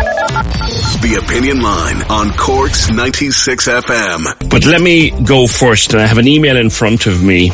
The 0.00 1.20
Opinion 1.22 1.60
Line 1.60 2.02
on 2.10 2.30
Corks 2.36 2.90
96 2.90 3.68
FM. 3.68 4.50
But 4.50 4.64
let 4.64 4.80
me 4.80 5.10
go 5.24 5.46
first. 5.46 5.94
I 5.94 6.06
have 6.06 6.18
an 6.18 6.26
email 6.28 6.56
in 6.56 6.70
front 6.70 7.06
of 7.06 7.22
me 7.22 7.52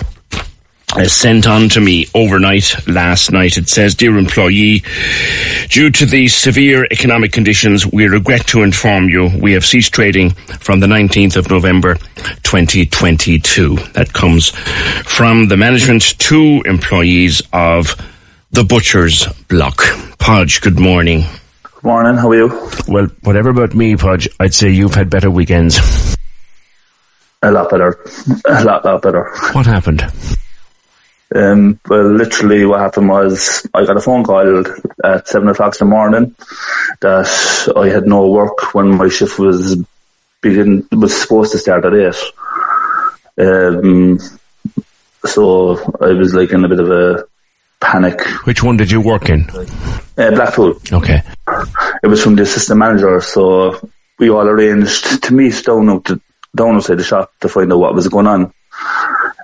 uh, 0.94 1.04
sent 1.04 1.46
on 1.46 1.68
to 1.70 1.80
me 1.80 2.06
overnight 2.14 2.86
last 2.86 3.32
night. 3.32 3.56
It 3.56 3.68
says, 3.68 3.94
Dear 3.96 4.16
employee, 4.16 4.82
due 5.68 5.90
to 5.90 6.06
the 6.06 6.28
severe 6.28 6.86
economic 6.90 7.32
conditions, 7.32 7.84
we 7.86 8.06
regret 8.06 8.46
to 8.48 8.62
inform 8.62 9.08
you 9.08 9.30
we 9.40 9.52
have 9.54 9.64
ceased 9.64 9.92
trading 9.92 10.30
from 10.60 10.78
the 10.78 10.86
19th 10.86 11.36
of 11.36 11.50
November 11.50 11.96
2022. 12.44 13.76
That 13.94 14.12
comes 14.12 14.50
from 14.50 15.48
the 15.48 15.56
management 15.56 16.18
to 16.20 16.62
employees 16.64 17.42
of 17.52 17.96
the 18.52 18.62
Butcher's 18.64 19.26
Block. 19.48 19.82
Podge, 20.18 20.60
good 20.60 20.78
morning. 20.78 21.24
Morning, 21.86 22.16
how 22.16 22.30
are 22.30 22.34
you? 22.34 22.70
Well, 22.88 23.06
whatever 23.22 23.50
about 23.50 23.72
me, 23.72 23.94
Podge, 23.94 24.28
I'd 24.40 24.52
say 24.52 24.70
you've 24.70 24.96
had 24.96 25.08
better 25.08 25.30
weekends. 25.30 25.78
A 27.40 27.52
lot 27.52 27.70
better. 27.70 28.04
A 28.44 28.64
lot, 28.64 28.84
lot 28.84 29.02
better. 29.02 29.30
What 29.52 29.66
happened? 29.66 30.02
Um, 31.32 31.78
well, 31.88 32.10
literally 32.10 32.66
what 32.66 32.80
happened 32.80 33.08
was 33.08 33.64
I 33.72 33.86
got 33.86 33.96
a 33.96 34.00
phone 34.00 34.24
call 34.24 34.64
at 35.04 35.28
seven 35.28 35.48
o'clock 35.48 35.76
in 35.80 35.86
the 35.86 35.90
morning 35.94 36.34
that 37.02 37.72
I 37.76 37.88
had 37.88 38.08
no 38.08 38.30
work 38.32 38.74
when 38.74 38.96
my 38.96 39.08
shift 39.08 39.38
was 39.38 39.76
begin 40.40 40.88
was 40.90 41.16
supposed 41.16 41.52
to 41.52 41.58
start 41.58 41.84
at 41.84 41.94
eight. 41.94 42.16
Um, 43.38 44.18
so 45.24 45.76
I 46.00 46.14
was 46.14 46.34
like 46.34 46.50
in 46.50 46.64
a 46.64 46.68
bit 46.68 46.80
of 46.80 46.90
a 46.90 47.26
panic. 47.80 48.22
Which 48.44 48.64
one 48.64 48.76
did 48.76 48.90
you 48.90 49.00
work 49.00 49.28
in? 49.28 49.48
Uh, 50.16 50.30
Blackpool. 50.30 50.80
Okay. 50.92 51.22
It 52.02 52.06
was 52.06 52.22
from 52.22 52.36
the 52.36 52.42
assistant 52.42 52.78
manager, 52.78 53.20
so 53.20 53.90
we 54.18 54.30
all 54.30 54.48
arranged 54.48 55.22
to 55.24 55.34
meet 55.34 55.62
down 55.64 55.90
out 55.90 56.04
the, 56.04 56.20
down 56.54 56.76
outside 56.76 56.98
the 56.98 57.04
shop 57.04 57.32
to 57.40 57.48
find 57.48 57.72
out 57.72 57.78
what 57.78 57.94
was 57.94 58.08
going 58.08 58.26
on. 58.26 58.52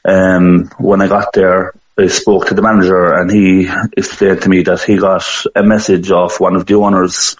Um, 0.04 0.70
when 0.78 1.02
I 1.02 1.08
got 1.08 1.32
there, 1.32 1.74
I 1.98 2.06
spoke 2.06 2.46
to 2.46 2.54
the 2.54 2.62
manager 2.62 3.12
and 3.12 3.30
he 3.30 3.68
explained 3.96 4.42
to 4.42 4.48
me 4.48 4.62
that 4.62 4.82
he 4.82 4.96
got 4.96 5.24
a 5.54 5.62
message 5.62 6.10
off 6.10 6.40
one 6.40 6.56
of 6.56 6.64
the 6.64 6.74
owners 6.74 7.36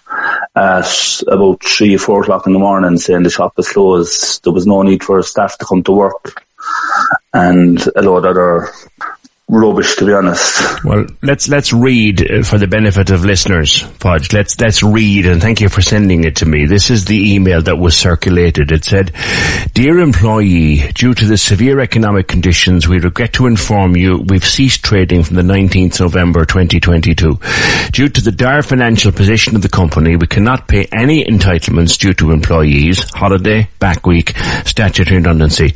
at 0.55 1.21
about 1.27 1.63
three, 1.63 1.95
or 1.95 1.99
four 1.99 2.21
o'clock 2.21 2.45
in 2.45 2.53
the 2.53 2.59
morning 2.59 2.97
saying 2.97 3.23
the 3.23 3.31
shop 3.31 3.57
was 3.57 3.69
closed. 3.69 4.43
There 4.43 4.53
was 4.53 4.67
no 4.67 4.83
need 4.83 5.03
for 5.03 5.23
staff 5.23 5.57
to 5.57 5.65
come 5.65 5.81
to 5.83 5.91
work 5.91 6.43
and 7.33 7.83
a 7.95 8.01
lot 8.03 8.17
of 8.19 8.25
other 8.25 8.69
rubbish, 9.47 9.95
to 9.97 10.05
be 10.05 10.13
honest. 10.13 10.83
Well, 10.83 11.05
let's 11.21 11.47
let's 11.47 11.73
read 11.73 12.29
uh, 12.29 12.43
for 12.43 12.57
the 12.57 12.67
benefit 12.67 13.09
of 13.09 13.25
listeners, 13.25 13.83
Podge. 13.99 14.33
Let's 14.33 14.59
let's 14.59 14.83
read, 14.83 15.25
and 15.25 15.41
thank 15.41 15.61
you 15.61 15.69
for 15.69 15.81
sending 15.81 16.23
it 16.23 16.37
to 16.37 16.45
me. 16.45 16.65
This 16.65 16.89
is 16.89 17.05
the 17.05 17.35
email 17.35 17.61
that 17.61 17.77
was 17.77 17.95
circulated. 17.95 18.71
It 18.71 18.85
said, 18.85 19.11
"Dear 19.73 19.99
employee, 19.99 20.91
due 20.93 21.13
to 21.13 21.25
the 21.25 21.37
severe 21.37 21.79
economic 21.79 22.27
conditions, 22.27 22.87
we 22.87 22.99
regret 22.99 23.33
to 23.33 23.47
inform 23.47 23.95
you 23.95 24.17
we've 24.17 24.45
ceased 24.45 24.83
trading 24.83 25.23
from 25.23 25.35
the 25.35 25.41
19th 25.41 25.99
November 25.99 26.45
2022. 26.45 27.39
Due 27.91 28.09
to 28.09 28.21
the 28.21 28.31
dire 28.31 28.63
financial 28.63 29.11
position 29.11 29.55
of 29.55 29.61
the 29.61 29.69
company, 29.69 30.15
we 30.15 30.27
cannot 30.27 30.67
pay 30.67 30.87
any 30.91 31.23
entitlements 31.23 31.97
due 31.97 32.13
to 32.13 32.31
employees, 32.31 33.09
holiday, 33.11 33.67
back 33.79 34.05
week, 34.05 34.33
statutory 34.65 35.17
redundancy. 35.17 35.73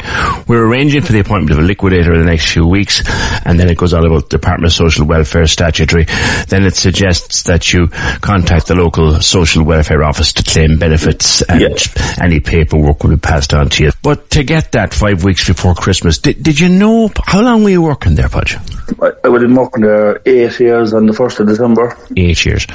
We're 0.48 0.66
arranging 0.66 1.02
for 1.02 1.12
the 1.12 1.20
appointment 1.20 1.52
of 1.52 1.60
a 1.60 1.68
liquidator 1.68 2.14
in 2.14 2.20
the 2.20 2.26
next 2.26 2.52
few 2.52 2.66
weeks, 2.66 3.04
and 3.46 3.57
then 3.60 3.70
it 3.70 3.78
goes 3.78 3.94
on 3.94 4.06
about 4.06 4.30
Department 4.30 4.72
of 4.72 4.74
Social 4.76 5.06
Welfare 5.06 5.48
statutory. 5.48 6.06
Then 6.48 6.64
it 6.64 6.76
suggests 6.76 7.44
that 7.44 7.72
you 7.74 7.88
contact 7.88 8.68
the 8.68 8.76
local 8.76 9.20
social 9.22 9.64
welfare 9.64 10.04
office 10.04 10.34
to 10.34 10.44
claim 10.44 10.78
benefits 10.80 11.42
and 11.44 11.62
Yeah. 11.62 11.76
any 12.22 12.40
paperwork 12.40 13.04
will 13.04 13.12
be 13.12 13.18
passed 13.18 13.54
on 13.54 13.70
to 13.70 13.84
you. 13.86 13.92
But 14.04 14.30
to 14.32 14.44
get 14.44 14.72
that 14.74 14.94
five 14.94 15.24
weeks 15.24 15.48
before 15.48 15.76
Christmas, 15.76 16.18
did, 16.20 16.42
did 16.44 16.60
you 16.60 16.70
know, 16.70 17.10
how 17.26 17.42
long 17.42 17.64
were 17.64 17.70
you 17.70 17.82
working 17.82 18.16
there, 18.16 18.30
Podge? 18.30 18.56
I, 19.02 19.12
I 19.24 19.28
would 19.28 19.42
have 19.42 19.50
been 19.50 19.56
working 19.56 19.84
there 19.84 20.22
eight 20.26 20.60
years 20.60 20.94
on 20.94 21.06
the 21.06 21.14
1st 21.14 21.40
of 21.42 21.48
December. 21.48 21.98
Eight 22.16 22.46
years. 22.46 22.66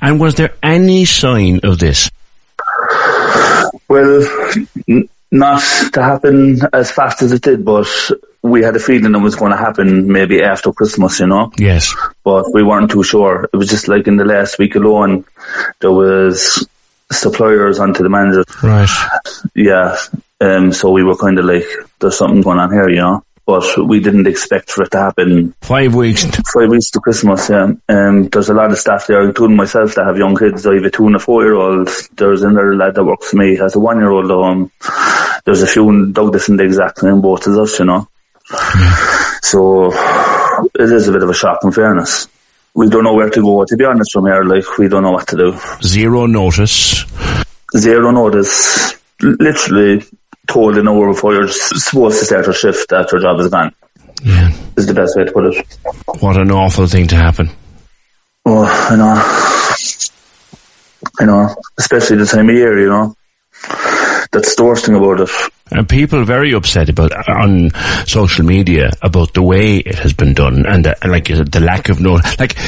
And 0.00 0.20
was 0.20 0.34
there 0.36 0.54
any 0.62 1.04
sign 1.04 1.60
of 1.64 1.78
this? 1.78 2.10
Well, 3.88 4.22
n- 4.88 5.08
not 5.30 5.62
to 5.92 6.02
happen 6.02 6.58
as 6.72 6.90
fast 6.90 7.22
as 7.22 7.32
it 7.32 7.42
did, 7.42 7.64
but 7.64 7.88
we 8.42 8.62
had 8.62 8.76
a 8.76 8.78
feeling 8.78 9.14
it 9.14 9.18
was 9.18 9.34
going 9.36 9.52
to 9.52 9.58
happen 9.58 10.10
maybe 10.10 10.42
after 10.42 10.72
Christmas, 10.72 11.20
you 11.20 11.26
know. 11.26 11.52
Yes. 11.58 11.94
But 12.24 12.52
we 12.52 12.62
weren't 12.62 12.90
too 12.90 13.02
sure. 13.02 13.48
It 13.52 13.56
was 13.56 13.68
just 13.68 13.88
like 13.88 14.06
in 14.06 14.16
the 14.16 14.24
last 14.24 14.58
week 14.58 14.74
alone, 14.74 15.24
there 15.80 15.92
was 15.92 16.66
suppliers 17.10 17.78
onto 17.78 18.02
the 18.02 18.08
manager. 18.08 18.44
Right. 18.62 18.88
Yeah. 19.54 19.96
Um, 20.40 20.72
so 20.72 20.90
we 20.92 21.02
were 21.02 21.16
kind 21.16 21.38
of 21.38 21.46
like, 21.46 21.66
there's 22.00 22.16
something 22.16 22.42
going 22.42 22.58
on 22.58 22.70
here, 22.72 22.88
you 22.88 22.96
know. 22.96 23.24
But 23.44 23.78
we 23.78 24.00
didn't 24.00 24.26
expect 24.26 24.70
for 24.70 24.82
it 24.82 24.90
to 24.90 24.98
happen 24.98 25.54
Five 25.62 25.94
weeks. 25.94 26.26
five 26.52 26.68
weeks 26.68 26.90
to 26.90 27.00
Christmas, 27.00 27.48
yeah. 27.48 27.72
Um, 27.88 28.28
there's 28.28 28.50
a 28.50 28.54
lot 28.54 28.70
of 28.70 28.78
staff 28.78 29.06
there, 29.06 29.22
including 29.22 29.56
myself, 29.56 29.94
that 29.94 30.04
have 30.04 30.18
young 30.18 30.36
kids. 30.36 30.66
I 30.66 30.74
have 30.74 30.84
a 30.84 30.90
two 30.90 31.06
and 31.06 31.16
a 31.16 31.18
four 31.18 31.44
year 31.44 31.54
old. 31.54 31.88
There's 32.12 32.42
another 32.42 32.76
lad 32.76 32.96
that 32.96 33.04
works 33.04 33.30
for 33.30 33.36
me, 33.36 33.56
has 33.56 33.74
a 33.74 33.80
one 33.80 33.96
year 34.00 34.10
old. 34.10 34.30
Um, 34.30 34.70
there's 35.48 35.62
a 35.62 35.66
few 35.66 36.12
Douglas 36.12 36.50
in 36.50 36.58
the 36.58 36.64
exact 36.64 36.98
same 36.98 37.22
boat 37.22 37.46
as 37.46 37.56
us, 37.56 37.78
you 37.78 37.86
know. 37.86 38.06
Hmm. 38.50 39.38
So 39.40 39.90
it 40.74 40.92
is 40.92 41.08
a 41.08 41.12
bit 41.12 41.22
of 41.22 41.30
a 41.30 41.32
shock 41.32 41.60
in 41.64 41.72
fairness. 41.72 42.28
We 42.74 42.90
don't 42.90 43.02
know 43.02 43.14
where 43.14 43.30
to 43.30 43.40
go, 43.40 43.64
to 43.64 43.76
be 43.78 43.86
honest, 43.86 44.12
from 44.12 44.26
here. 44.26 44.44
Like, 44.44 44.76
we 44.76 44.88
don't 44.88 45.02
know 45.02 45.12
what 45.12 45.26
to 45.28 45.36
do. 45.38 45.58
Zero 45.82 46.26
notice. 46.26 47.06
Zero 47.74 48.10
notice. 48.10 48.94
Literally 49.22 50.04
told 50.46 50.76
an 50.76 50.86
hour 50.86 51.14
before 51.14 51.32
you're 51.32 51.48
supposed 51.48 52.18
to 52.18 52.26
start 52.26 52.44
your 52.44 52.52
shift 52.52 52.90
that 52.90 53.10
your 53.10 53.22
job 53.22 53.40
is 53.40 53.48
gone. 53.48 53.74
Yeah. 54.22 54.52
Is 54.76 54.86
the 54.86 54.92
best 54.92 55.16
way 55.16 55.24
to 55.24 55.32
put 55.32 55.46
it. 55.46 55.66
What 56.20 56.36
an 56.36 56.50
awful 56.50 56.86
thing 56.86 57.06
to 57.06 57.16
happen. 57.16 57.48
Oh, 58.44 58.66
I 58.66 58.96
know. 58.96 59.14
I 61.18 61.24
know. 61.24 61.56
Especially 61.78 62.18
the 62.18 62.26
time 62.26 62.50
of 62.50 62.54
year, 62.54 62.78
you 62.78 62.90
know. 62.90 63.14
That's 64.32 64.56
the 64.56 64.64
worst 64.64 64.86
thing 64.86 64.94
about 64.94 65.20
it. 65.20 65.30
And 65.70 65.88
people 65.88 66.24
very 66.24 66.52
upset 66.52 66.88
about 66.88 67.12
on 67.28 67.70
social 68.06 68.44
media 68.44 68.90
about 69.02 69.34
the 69.34 69.42
way 69.42 69.76
it 69.76 69.96
has 69.96 70.12
been 70.12 70.34
done 70.34 70.66
and, 70.66 70.84
the, 70.84 70.96
and 71.02 71.12
like 71.12 71.28
you 71.28 71.36
said, 71.36 71.52
the 71.52 71.60
lack 71.60 71.88
of 71.88 72.00
no 72.00 72.14
like. 72.38 72.58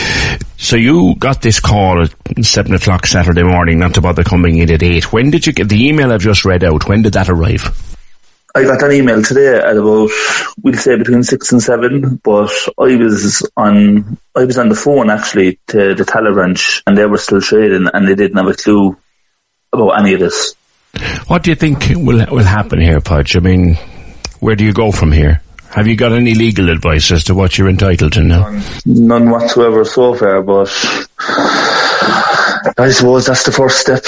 So 0.56 0.76
you 0.76 1.14
got 1.16 1.40
this 1.40 1.60
call 1.60 2.02
at 2.02 2.14
seven 2.44 2.74
o'clock 2.74 3.06
Saturday 3.06 3.42
morning, 3.42 3.78
not 3.78 3.94
to 3.94 4.00
bother 4.00 4.22
coming 4.22 4.58
in 4.58 4.70
at 4.70 4.82
eight. 4.82 5.12
When 5.12 5.30
did 5.30 5.46
you 5.46 5.52
get 5.52 5.68
the 5.68 5.88
email 5.88 6.12
I've 6.12 6.20
just 6.20 6.44
read 6.44 6.64
out? 6.64 6.88
When 6.88 7.02
did 7.02 7.14
that 7.14 7.28
arrive? 7.28 7.90
I 8.54 8.64
got 8.64 8.82
an 8.82 8.92
email 8.92 9.22
today 9.22 9.58
at 9.58 9.76
about 9.76 10.10
we'll 10.60 10.74
say 10.74 10.96
between 10.96 11.22
six 11.22 11.52
and 11.52 11.62
seven, 11.62 12.16
but 12.16 12.50
I 12.78 12.96
was 12.96 13.48
on 13.56 14.18
I 14.34 14.44
was 14.44 14.58
on 14.58 14.68
the 14.68 14.74
phone 14.74 15.08
actually 15.08 15.60
to 15.68 15.94
the 15.94 16.04
Tala 16.04 16.32
and 16.86 16.98
they 16.98 17.06
were 17.06 17.18
still 17.18 17.40
trading 17.40 17.88
and 17.92 18.08
they 18.08 18.16
didn't 18.16 18.38
have 18.38 18.48
a 18.48 18.54
clue 18.54 18.96
about 19.72 20.00
any 20.00 20.14
of 20.14 20.20
this. 20.20 20.54
What 21.26 21.42
do 21.44 21.50
you 21.50 21.56
think 21.56 21.90
will 21.90 22.26
will 22.30 22.44
happen 22.44 22.80
here, 22.80 23.00
Podge? 23.00 23.36
I 23.36 23.40
mean, 23.40 23.76
where 24.40 24.56
do 24.56 24.64
you 24.64 24.72
go 24.72 24.90
from 24.92 25.12
here? 25.12 25.42
Have 25.70 25.86
you 25.86 25.94
got 25.94 26.12
any 26.12 26.34
legal 26.34 26.68
advice 26.68 27.12
as 27.12 27.24
to 27.24 27.34
what 27.34 27.56
you're 27.56 27.68
entitled 27.68 28.14
to 28.14 28.22
now? 28.24 28.60
None 28.84 29.30
whatsoever 29.30 29.84
so 29.84 30.14
far, 30.14 30.42
but 30.42 30.68
I 32.76 32.90
suppose 32.90 33.26
that's 33.26 33.44
the 33.44 33.52
first 33.52 33.78
step 33.78 34.04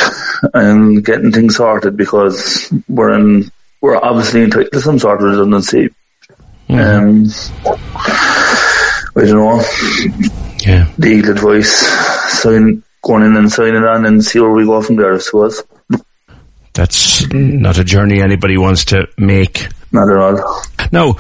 in 0.55 1.03
getting 1.03 1.31
things 1.31 1.57
sorted 1.57 1.97
because 1.97 2.73
we're 2.89 3.15
in, 3.15 3.51
we're 3.81 3.97
obviously 3.97 4.43
entitled 4.43 4.73
to 4.73 4.81
some 4.81 4.99
sort 4.99 5.23
of 5.23 5.29
redundancy. 5.31 5.91
Um, 6.69 7.27
I 9.15 9.21
don't 9.21 9.37
know. 9.37 9.63
Yeah. 10.65 10.91
Legal 10.99 11.33
advice, 11.33 11.87
sign, 12.41 12.83
going 13.03 13.25
in 13.25 13.37
and 13.37 13.53
signing 13.53 13.85
on 13.85 14.05
and 14.07 14.25
see 14.25 14.41
where 14.41 14.51
we 14.51 14.65
go 14.65 14.83
from 14.83 14.97
there, 14.97 15.15
I 15.15 15.19
suppose. 15.19 15.63
That's 16.75 17.31
not 17.33 17.79
a 17.79 17.85
journey 17.85 18.23
anybody 18.23 18.57
wants 18.57 18.87
to 18.87 19.09
make. 19.19 19.69
Not 19.93 20.09
at 20.09 20.17
all. 20.17 20.63
Now, 20.91 21.17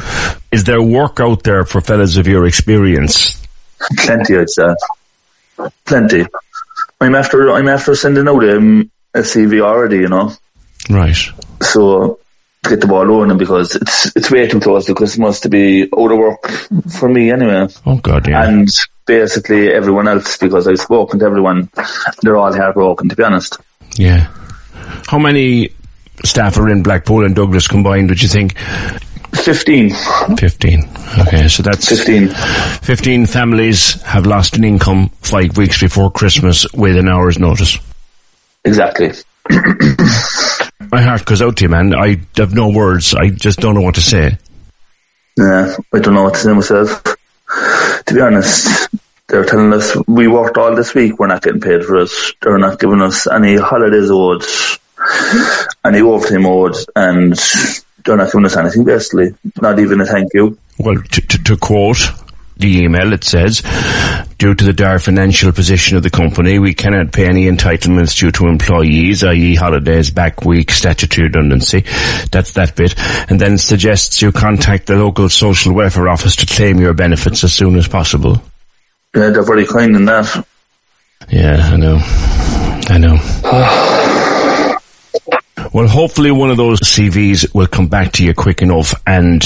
is 0.50 0.64
there 0.64 0.80
work 0.80 1.20
out 1.20 1.42
there 1.42 1.64
for 1.64 1.80
fellas 1.80 2.16
of 2.16 2.26
your 2.26 2.46
experience? 2.46 3.40
Plenty, 3.98 4.38
I'd 4.38 4.50
say. 4.50 4.74
Plenty. 5.84 6.26
I'm 7.00 7.14
after, 7.14 7.50
I'm 7.52 7.68
after 7.68 7.94
sending 7.94 8.28
out 8.28 8.48
um, 8.48 8.90
a 9.14 9.18
CV 9.20 9.60
already, 9.60 9.98
you 9.98 10.08
know. 10.08 10.32
Right. 10.88 11.16
So 11.60 12.18
get 12.64 12.80
the 12.80 12.86
ball 12.86 13.06
rolling 13.06 13.38
because 13.38 13.74
it's 13.74 14.16
it's 14.16 14.30
way 14.30 14.46
too 14.48 14.60
close 14.60 14.86
to 14.86 14.94
Christmas 14.94 15.40
to 15.40 15.48
be 15.48 15.82
out 15.84 16.12
of 16.12 16.18
work 16.18 16.48
for 16.98 17.08
me 17.08 17.30
anyway. 17.30 17.68
Oh 17.84 17.98
God, 17.98 18.28
yeah. 18.28 18.48
And 18.48 18.68
basically 19.06 19.72
everyone 19.72 20.08
else 20.08 20.36
because 20.36 20.68
I've 20.68 20.78
spoken 20.80 21.18
to 21.20 21.24
everyone, 21.26 21.70
they're 22.22 22.36
all 22.36 22.54
heartbroken 22.54 23.08
to 23.08 23.16
be 23.16 23.22
honest. 23.22 23.58
yeah. 23.96 24.32
How 25.06 25.18
many 25.18 25.70
staff 26.24 26.56
are 26.58 26.68
in 26.68 26.82
Blackpool 26.82 27.24
and 27.24 27.34
Douglas 27.34 27.68
combined? 27.68 28.08
Would 28.10 28.22
you 28.22 28.28
think? 28.28 28.58
Fifteen. 29.34 29.90
Fifteen. 30.36 30.88
Okay, 31.18 31.48
so 31.48 31.62
that's 31.62 31.88
Fifteen. 31.88 32.28
15 32.28 33.26
families 33.26 34.00
have 34.02 34.26
lost 34.26 34.56
an 34.56 34.64
income 34.64 35.08
five 35.20 35.56
weeks 35.56 35.80
before 35.80 36.10
Christmas 36.10 36.70
with 36.72 36.96
an 36.96 37.08
hour's 37.08 37.38
notice. 37.38 37.78
Exactly. 38.64 39.12
My 40.90 41.00
heart 41.00 41.24
goes 41.24 41.42
out 41.42 41.56
to 41.56 41.64
you, 41.64 41.68
man. 41.70 41.94
I 41.94 42.20
have 42.36 42.54
no 42.54 42.70
words. 42.70 43.14
I 43.14 43.30
just 43.30 43.60
don't 43.60 43.74
know 43.74 43.80
what 43.80 43.94
to 43.96 44.00
say. 44.00 44.38
Yeah, 45.36 45.74
I 45.92 45.98
don't 45.98 46.14
know 46.14 46.24
what 46.24 46.34
to 46.34 46.40
say 46.40 46.52
myself. 46.52 47.02
To 48.06 48.14
be 48.14 48.20
honest, 48.20 48.88
they're 49.28 49.44
telling 49.44 49.72
us 49.72 49.96
we 50.06 50.28
worked 50.28 50.58
all 50.58 50.74
this 50.76 50.94
week, 50.94 51.18
we're 51.18 51.26
not 51.26 51.42
getting 51.42 51.60
paid 51.60 51.84
for 51.84 51.96
it. 52.02 52.10
They're 52.40 52.58
not 52.58 52.78
giving 52.78 53.00
us 53.00 53.26
any 53.26 53.56
holidays 53.56 54.10
owed, 55.84 56.02
walked 56.02 56.30
him 56.30 56.46
out 56.46 56.76
and 56.96 57.36
they're 58.04 58.16
not 58.16 58.30
to 58.30 58.38
us 58.38 58.56
anything 58.56 58.84
basically. 58.84 59.34
Not 59.60 59.78
even 59.78 60.00
a 60.00 60.06
thank 60.06 60.32
you. 60.34 60.58
Well, 60.78 60.96
to, 60.96 61.20
to, 61.20 61.44
to 61.44 61.56
quote 61.56 62.10
the 62.56 62.84
email, 62.84 63.12
it 63.12 63.24
says, 63.24 63.62
due 64.38 64.54
to 64.54 64.64
the 64.64 64.72
dire 64.72 64.98
financial 64.98 65.52
position 65.52 65.96
of 65.96 66.02
the 66.02 66.10
company, 66.10 66.58
we 66.58 66.74
cannot 66.74 67.12
pay 67.12 67.26
any 67.26 67.46
entitlements 67.46 68.18
due 68.18 68.30
to 68.32 68.46
employees, 68.46 69.24
i.e. 69.24 69.54
holidays, 69.54 70.10
back 70.10 70.44
week, 70.44 70.70
statutory 70.70 71.26
redundancy. 71.26 71.84
That's 72.30 72.52
that 72.52 72.76
bit. 72.76 72.94
And 73.28 73.40
then 73.40 73.58
suggests 73.58 74.22
you 74.22 74.32
contact 74.32 74.86
the 74.86 74.96
local 74.96 75.28
social 75.28 75.74
welfare 75.74 76.08
office 76.08 76.36
to 76.36 76.46
claim 76.46 76.78
your 76.78 76.94
benefits 76.94 77.44
as 77.44 77.52
soon 77.52 77.76
as 77.76 77.88
possible. 77.88 78.42
Yeah, 79.14 79.30
they're 79.30 79.42
very 79.42 79.66
kind 79.66 79.94
in 79.96 80.04
that. 80.06 80.46
Yeah, 81.28 81.70
I 81.72 81.76
know. 81.76 81.98
I 82.88 82.98
know. 82.98 83.98
well, 85.72 85.88
hopefully 85.88 86.30
one 86.30 86.50
of 86.50 86.56
those 86.56 86.80
CVs 86.80 87.54
will 87.54 87.66
come 87.66 87.88
back 87.88 88.12
to 88.12 88.24
you 88.24 88.34
quick 88.34 88.62
enough 88.62 88.94
and 89.06 89.44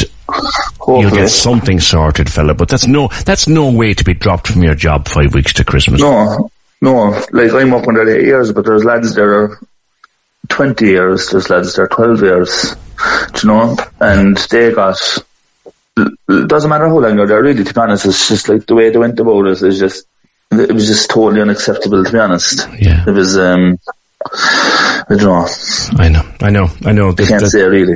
you'll 0.87 1.11
get 1.11 1.29
something 1.29 1.81
sorted, 1.81 2.31
fella. 2.31 2.55
But 2.55 2.69
that's 2.69 2.87
no, 2.87 3.09
that's 3.25 3.49
no 3.49 3.71
way 3.73 3.95
to 3.95 4.05
be 4.05 4.15
dropped 4.15 4.49
from 4.49 4.63
your 4.63 4.75
job 4.75 5.09
five 5.09 5.35
weeks 5.35 5.55
to 5.55 5.65
Christmas. 5.65 6.01
No, 6.01 6.51
no, 6.81 7.25
like 7.33 7.53
I'm 7.53 7.73
up 7.75 7.87
under 7.87 8.09
eight 8.09 8.27
years, 8.27 8.53
but 8.53 8.65
there's 8.65 8.85
lads 8.85 9.15
that 9.15 9.23
are 9.23 9.59
20 10.49 10.87
years, 10.87 11.31
there's 11.31 11.51
lads 11.51 11.75
that 11.75 11.83
are 11.83 11.89
12 11.89 12.23
years, 12.23 12.77
do 13.33 13.41
you 13.43 13.49
know, 13.49 13.77
and 14.01 14.37
they 14.37 14.73
got, 14.73 14.99
it 15.97 16.49
doesn't 16.49 16.71
matter 16.71 16.89
how 16.89 16.99
long 16.99 17.17
you're 17.17 17.27
there 17.27 17.43
really, 17.43 17.65
to 17.65 17.75
be 17.75 17.81
honest, 17.81 18.07
it's 18.07 18.29
just 18.29 18.49
like 18.49 18.67
the 18.67 18.75
way 18.75 18.91
they 18.91 18.99
went 18.99 19.19
about 19.19 19.47
it 19.47 19.63
is 19.63 19.79
just, 19.79 20.07
it 20.53 20.73
was 20.73 20.87
just 20.87 21.11
totally 21.11 21.41
unacceptable 21.41 22.05
to 22.05 22.13
be 22.13 22.19
honest. 22.19 22.69
Yeah. 22.79 23.05
It 23.07 23.13
was, 23.13 23.37
um, 23.39 23.79
Know, 25.09 25.45
uh, 25.45 25.49
I 25.99 26.09
know, 26.09 26.23
I 26.41 26.51
know, 26.51 26.67
I 26.85 26.93
know. 26.93 27.13
Can't 27.15 27.29
there's- 27.29 27.53
say 27.53 27.63
really. 27.63 27.95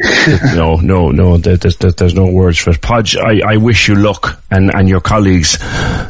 no, 0.54 0.76
no, 0.76 1.10
no. 1.10 1.36
there- 1.38 1.56
There's, 1.56 2.14
no 2.14 2.26
words 2.26 2.58
for 2.58 2.70
it. 2.70 2.80
Podge, 2.80 3.16
I, 3.16 3.40
I 3.44 3.56
wish 3.56 3.88
you 3.88 3.96
luck 3.96 4.40
and, 4.50 4.72
and 4.74 4.88
your 4.88 5.00
colleagues 5.00 5.58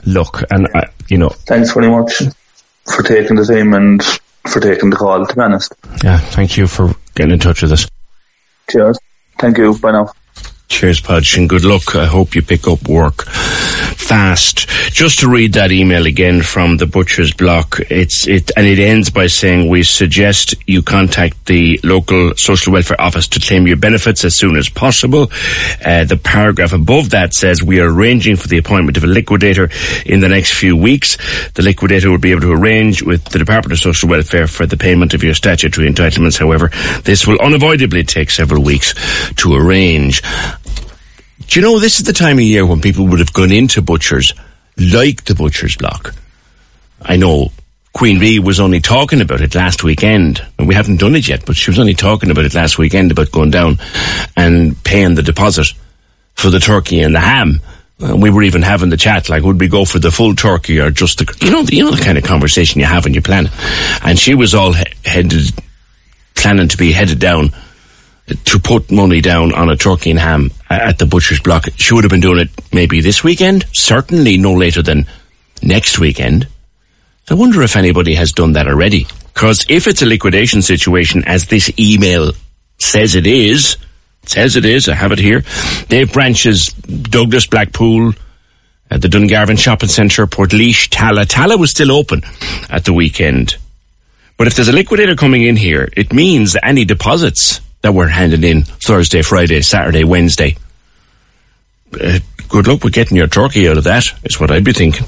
luck. 0.07 0.43
And, 0.51 0.69
I, 0.75 0.89
you 1.09 1.17
know, 1.19 1.31
Thanks 1.31 1.73
very 1.73 1.89
much 1.91 2.23
for 2.95 3.03
taking 3.03 3.37
the 3.37 3.45
time 3.47 3.73
and 3.75 4.03
for 4.47 4.61
taking 4.61 4.91
the 4.91 4.97
call, 4.97 5.25
to 5.27 5.35
be 5.35 5.41
honest. 5.41 5.75
yeah, 6.05 6.19
thank 6.19 6.57
you 6.59 6.67
for 6.67 6.95
getting 7.15 7.33
in 7.33 7.39
touch 7.39 7.63
with 7.63 7.73
us. 7.73 7.89
Cheers. 8.71 8.99
Thank 9.39 9.57
you. 9.59 9.79
Bye 9.79 9.93
now. 9.93 10.13
Cheers, 10.69 11.01
Podge, 11.01 11.37
and 11.39 11.49
good 11.49 11.65
luck. 11.65 11.97
I 11.97 12.05
hope 12.07 12.35
you 12.35 12.43
pick 12.43 12.69
up 12.69 12.87
work 12.89 13.25
fast. 14.11 14.69
Just 14.91 15.21
to 15.21 15.29
read 15.29 15.53
that 15.53 15.71
email 15.71 16.05
again 16.05 16.43
from 16.43 16.79
the 16.79 16.87
butcher's 16.87 17.33
block, 17.33 17.79
it's 17.91 18.27
it, 18.27 18.51
and 18.57 18.67
it 18.67 18.81
ends 18.81 19.09
by 19.09 19.29
saying 19.29 19.69
we 19.69 19.85
suggest 19.85 20.57
you 20.67 20.83
contact 20.83 21.47
the 21.47 21.79
local 21.85 22.35
social 22.35 22.73
welfare 22.73 23.01
office 23.01 23.29
to 23.29 23.39
claim 23.39 23.69
your 23.69 23.77
benefits 23.77 24.25
as 24.25 24.37
soon 24.37 24.57
as 24.57 24.69
possible. 24.69 25.31
Uh, 25.85 26.03
the 26.03 26.17
paragraph 26.21 26.73
above 26.73 27.11
that 27.11 27.35
says 27.35 27.63
we 27.63 27.79
are 27.79 27.89
arranging 27.89 28.35
for 28.35 28.49
the 28.49 28.59
appointment 28.59 28.97
of 28.97 29.05
a 29.05 29.07
liquidator 29.07 29.71
in 30.05 30.19
the 30.19 30.29
next 30.29 30.55
few 30.55 30.77
weeks. 30.77 31.17
The 31.53 31.63
liquidator 31.63 32.11
will 32.11 32.19
be 32.19 32.33
able 32.33 32.41
to 32.41 32.53
arrange 32.53 33.05
with 33.05 33.27
the 33.27 33.39
Department 33.39 33.73
of 33.75 33.79
Social 33.79 34.09
Welfare 34.09 34.49
for 34.49 34.67
the 34.67 34.77
payment 34.77 35.15
of 35.15 35.23
your 35.23 35.35
statutory 35.35 35.89
entitlements. 35.89 36.37
However, 36.37 36.73
this 37.03 37.29
will 37.29 37.39
unavoidably 37.41 38.03
take 38.03 38.31
several 38.31 38.65
weeks 38.65 38.93
to 39.37 39.55
arrange. 39.55 40.21
Do 41.51 41.59
you 41.59 41.67
know 41.67 41.81
this 41.81 41.99
is 41.99 42.07
the 42.07 42.13
time 42.13 42.39
of 42.39 42.45
year 42.45 42.65
when 42.65 42.81
people 42.81 43.09
would 43.09 43.19
have 43.19 43.33
gone 43.33 43.51
into 43.51 43.83
butchers 43.83 44.33
like 44.77 45.25
the 45.25 45.35
butcher's 45.35 45.75
block? 45.75 46.15
I 47.03 47.17
know 47.17 47.51
Queen 47.93 48.21
Bee 48.21 48.39
was 48.39 48.61
only 48.61 48.79
talking 48.79 49.21
about 49.21 49.41
it 49.41 49.57
last 49.57 49.83
weekend, 49.83 50.47
and 50.61 50.69
we 50.69 50.77
haven't 50.77 51.01
done 51.01 51.17
it 51.17 51.27
yet, 51.27 51.45
but 51.45 51.57
she 51.57 51.73
was 51.73 51.81
only 51.81 51.95
talking 51.95 52.31
about 52.31 52.45
it 52.45 52.55
last 52.55 52.79
weekend 52.79 53.11
about 53.11 53.33
going 53.33 53.51
down 53.51 53.81
and 54.37 54.81
paying 54.85 55.17
the 55.17 55.25
deposit 55.25 55.73
for 56.35 56.51
the 56.51 56.61
turkey 56.61 57.01
and 57.01 57.17
the 57.17 57.21
ham. 57.21 57.61
And 57.99 58.23
we 58.23 58.31
were 58.31 58.45
even 58.45 58.63
having 58.63 58.91
the 58.91 58.97
chat 58.97 59.29
like, 59.29 59.43
would 59.43 59.59
we 59.59 59.67
go 59.67 59.85
for 59.85 59.99
the 59.99 60.13
full 60.13 60.37
turkey 60.37 60.79
or 60.79 60.93
just 60.93 61.19
the, 61.19 61.37
you 61.45 61.51
know, 61.51 61.65
the, 61.65 61.75
you 61.75 61.83
know 61.83 61.91
the 61.91 62.01
kind 62.01 62.17
of 62.17 62.23
conversation 62.23 62.79
you 62.79 62.87
have 62.87 63.03
when 63.03 63.15
you 63.15 63.23
plan. 63.23 63.51
And 64.05 64.17
she 64.17 64.37
was 64.37 64.55
all 64.55 64.73
he- 64.73 64.85
headed, 65.05 65.53
planning 66.37 66.69
to 66.69 66.77
be 66.77 66.93
headed 66.93 67.19
down 67.19 67.51
to 68.45 68.59
put 68.59 68.91
money 68.91 69.21
down 69.21 69.53
on 69.53 69.71
a 69.71 69.77
turkey 69.77 70.11
and 70.11 70.19
ham 70.19 70.51
uh, 70.71 70.75
at 70.75 70.99
the 70.99 71.07
butcher's 71.07 71.41
block. 71.41 71.67
She 71.77 71.95
would 71.95 72.05
have 72.05 72.11
been 72.11 72.21
doing 72.21 72.41
it 72.41 72.51
maybe 72.73 73.01
this 73.01 73.25
weekend, 73.25 73.65
certainly 73.73 74.37
no 74.39 74.55
later 74.55 74.83
than 74.83 75.07
next 75.63 75.99
weekend. 75.99 76.49
I 77.29 77.35
wonder 77.35 77.63
if 77.63 77.77
anybody 77.77 78.15
has 78.15 78.33
done 78.33 78.55
that 78.55 78.67
already. 78.67 79.07
Because 79.33 79.65
if 79.69 79.87
it's 79.87 80.03
a 80.03 80.07
liquidation 80.07 80.63
situation, 80.63 81.25
as 81.27 81.47
this 81.47 81.71
email 81.79 82.33
says 82.79 83.15
it 83.15 83.27
is, 83.27 83.77
says 84.25 84.57
it 84.57 84.65
is, 84.65 84.89
I 84.89 84.95
have 84.95 85.13
it 85.13 85.19
here, 85.19 85.45
they 85.89 86.01
have 86.01 86.13
branches 86.13 86.67
Douglas, 86.67 87.47
Blackpool, 87.47 88.13
at 88.91 89.01
the 89.01 89.09
Dungarvan 89.09 89.59
Shopping 89.59 89.89
Centre, 89.89 90.27
Portlaoise, 90.27 90.89
Tala. 90.91 91.25
Tala 91.25 91.57
was 91.57 91.71
still 91.71 91.93
open 91.93 92.23
at 92.69 92.85
the 92.85 92.93
weekend. 92.93 93.57
But 94.37 94.49
if 94.49 94.57
there's 94.57 94.69
a 94.69 94.73
liquidator 94.73 95.15
coming 95.15 95.43
in 95.43 95.55
here, 95.57 95.89
it 95.97 96.13
means 96.13 96.57
any 96.63 96.85
deposits 96.85 97.61
that 97.83 97.95
were 97.95 98.09
handed 98.09 98.45
in 98.45 98.63
Thursday, 98.63 99.23
Friday, 99.23 99.63
Saturday, 99.63 100.05
Wednesday, 100.05 100.57
uh, 102.01 102.19
good 102.49 102.67
luck 102.67 102.85
with 102.85 102.93
getting 102.93 103.17
your 103.17 103.29
turkey 103.29 103.69
out 103.69 103.79
of 103.79 103.85
that, 103.85 104.05
is 104.25 104.39
what 104.39 104.51
I'd 104.51 104.65
be 104.65 104.73
thinking. 104.73 105.07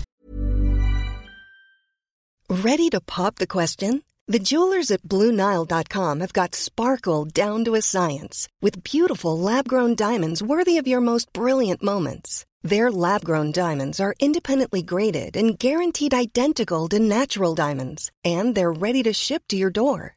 Ready 2.48 2.90
to 2.90 3.00
pop 3.00 3.36
the 3.36 3.46
question? 3.46 4.02
The 4.28 4.38
jewelers 4.38 4.90
at 4.90 5.02
BlueNile.com 5.02 6.20
have 6.20 6.32
got 6.32 6.54
sparkle 6.54 7.24
down 7.24 7.64
to 7.64 7.74
a 7.74 7.82
science 7.82 8.48
with 8.60 8.84
beautiful 8.84 9.38
lab 9.38 9.66
grown 9.68 9.94
diamonds 9.94 10.42
worthy 10.42 10.78
of 10.78 10.86
your 10.86 11.00
most 11.00 11.32
brilliant 11.32 11.82
moments. 11.82 12.46
Their 12.62 12.92
lab 12.92 13.24
grown 13.24 13.50
diamonds 13.52 13.98
are 13.98 14.14
independently 14.20 14.82
graded 14.82 15.36
and 15.36 15.58
guaranteed 15.58 16.14
identical 16.14 16.88
to 16.90 17.00
natural 17.00 17.54
diamonds, 17.54 18.10
and 18.24 18.54
they're 18.54 18.72
ready 18.72 19.02
to 19.02 19.12
ship 19.12 19.42
to 19.48 19.56
your 19.56 19.70
door. 19.70 20.16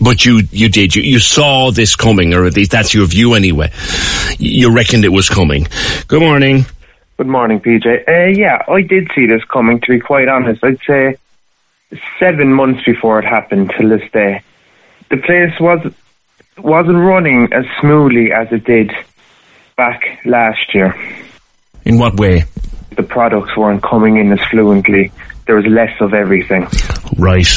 but 0.00 0.24
you, 0.24 0.42
you 0.50 0.68
did, 0.68 0.94
you, 0.94 1.02
you 1.02 1.18
saw 1.18 1.70
this 1.70 1.96
coming, 1.96 2.34
or 2.34 2.46
at 2.46 2.56
least 2.56 2.70
that's 2.70 2.94
your 2.94 3.06
view 3.06 3.34
anyway. 3.34 3.70
You 4.38 4.74
reckoned 4.74 5.04
it 5.04 5.10
was 5.10 5.28
coming. 5.28 5.66
Good 6.08 6.20
morning. 6.20 6.66
Good 7.16 7.26
morning, 7.26 7.60
PJ. 7.60 8.08
Uh, 8.08 8.30
yeah, 8.36 8.64
I 8.68 8.82
did 8.82 9.10
see 9.14 9.26
this 9.26 9.44
coming, 9.44 9.80
to 9.80 9.88
be 9.88 10.00
quite 10.00 10.28
honest. 10.28 10.64
I'd 10.64 10.80
say 10.86 11.16
seven 12.18 12.52
months 12.52 12.82
before 12.84 13.18
it 13.18 13.24
happened 13.24 13.72
till 13.76 13.88
this 13.88 14.10
day. 14.12 14.42
The 15.10 15.18
place 15.18 15.52
was, 15.60 15.92
wasn't 16.58 16.98
running 16.98 17.52
as 17.52 17.64
smoothly 17.80 18.32
as 18.32 18.50
it 18.50 18.64
did 18.64 18.92
back 19.76 20.20
last 20.24 20.74
year. 20.74 20.96
In 21.84 21.98
what 21.98 22.18
way? 22.18 22.44
The 22.96 23.02
products 23.02 23.56
weren't 23.56 23.82
coming 23.82 24.16
in 24.16 24.32
as 24.32 24.40
fluently. 24.50 25.12
There 25.46 25.56
was 25.56 25.66
less 25.66 25.94
of 26.00 26.14
everything. 26.14 26.66
Right. 27.18 27.48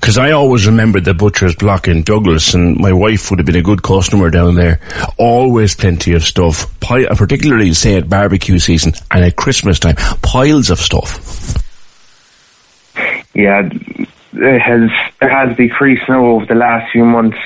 Because 0.00 0.16
I 0.16 0.30
always 0.30 0.66
remembered 0.66 1.04
the 1.04 1.12
butcher's 1.12 1.54
block 1.54 1.88
in 1.88 2.02
Douglas, 2.02 2.54
and 2.54 2.78
my 2.78 2.92
wife 2.92 3.30
would 3.30 3.40
have 3.40 3.46
been 3.46 3.56
a 3.56 3.62
good 3.62 3.82
customer 3.82 4.30
down 4.30 4.54
there. 4.54 4.80
Always 5.18 5.74
plenty 5.74 6.14
of 6.14 6.22
stuff, 6.22 6.78
Pi- 6.80 7.04
uh, 7.04 7.14
particularly 7.14 7.72
say 7.74 7.96
at 7.96 8.08
barbecue 8.08 8.58
season 8.58 8.92
and 9.10 9.24
at 9.24 9.36
Christmas 9.36 9.78
time, 9.78 9.96
piles 10.22 10.70
of 10.70 10.78
stuff. 10.78 11.56
Yeah, 13.34 13.68
it 14.32 14.60
has 14.60 14.90
it 15.20 15.30
has 15.30 15.56
decreased 15.56 16.08
now 16.08 16.24
over 16.24 16.46
the 16.46 16.54
last 16.54 16.90
few 16.92 17.04
months. 17.04 17.38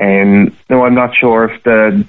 Um, 0.00 0.56
no, 0.68 0.84
I'm 0.84 0.94
not 0.94 1.14
sure 1.14 1.44
if 1.44 1.62
the 1.64 2.04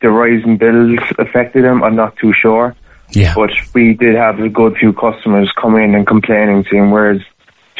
the 0.00 0.10
rise 0.10 0.42
in 0.44 0.56
bills 0.56 0.98
affected 1.18 1.64
them. 1.64 1.82
I'm 1.82 1.96
not 1.96 2.16
too 2.16 2.32
sure. 2.32 2.74
Yeah. 3.12 3.34
But 3.34 3.50
we 3.74 3.94
did 3.94 4.14
have 4.16 4.40
a 4.40 4.48
good 4.48 4.76
few 4.76 4.92
customers 4.92 5.52
come 5.52 5.76
in 5.76 5.94
and 5.94 6.06
complaining, 6.06 6.64
saying, 6.70 6.90
"Where's 6.90 7.22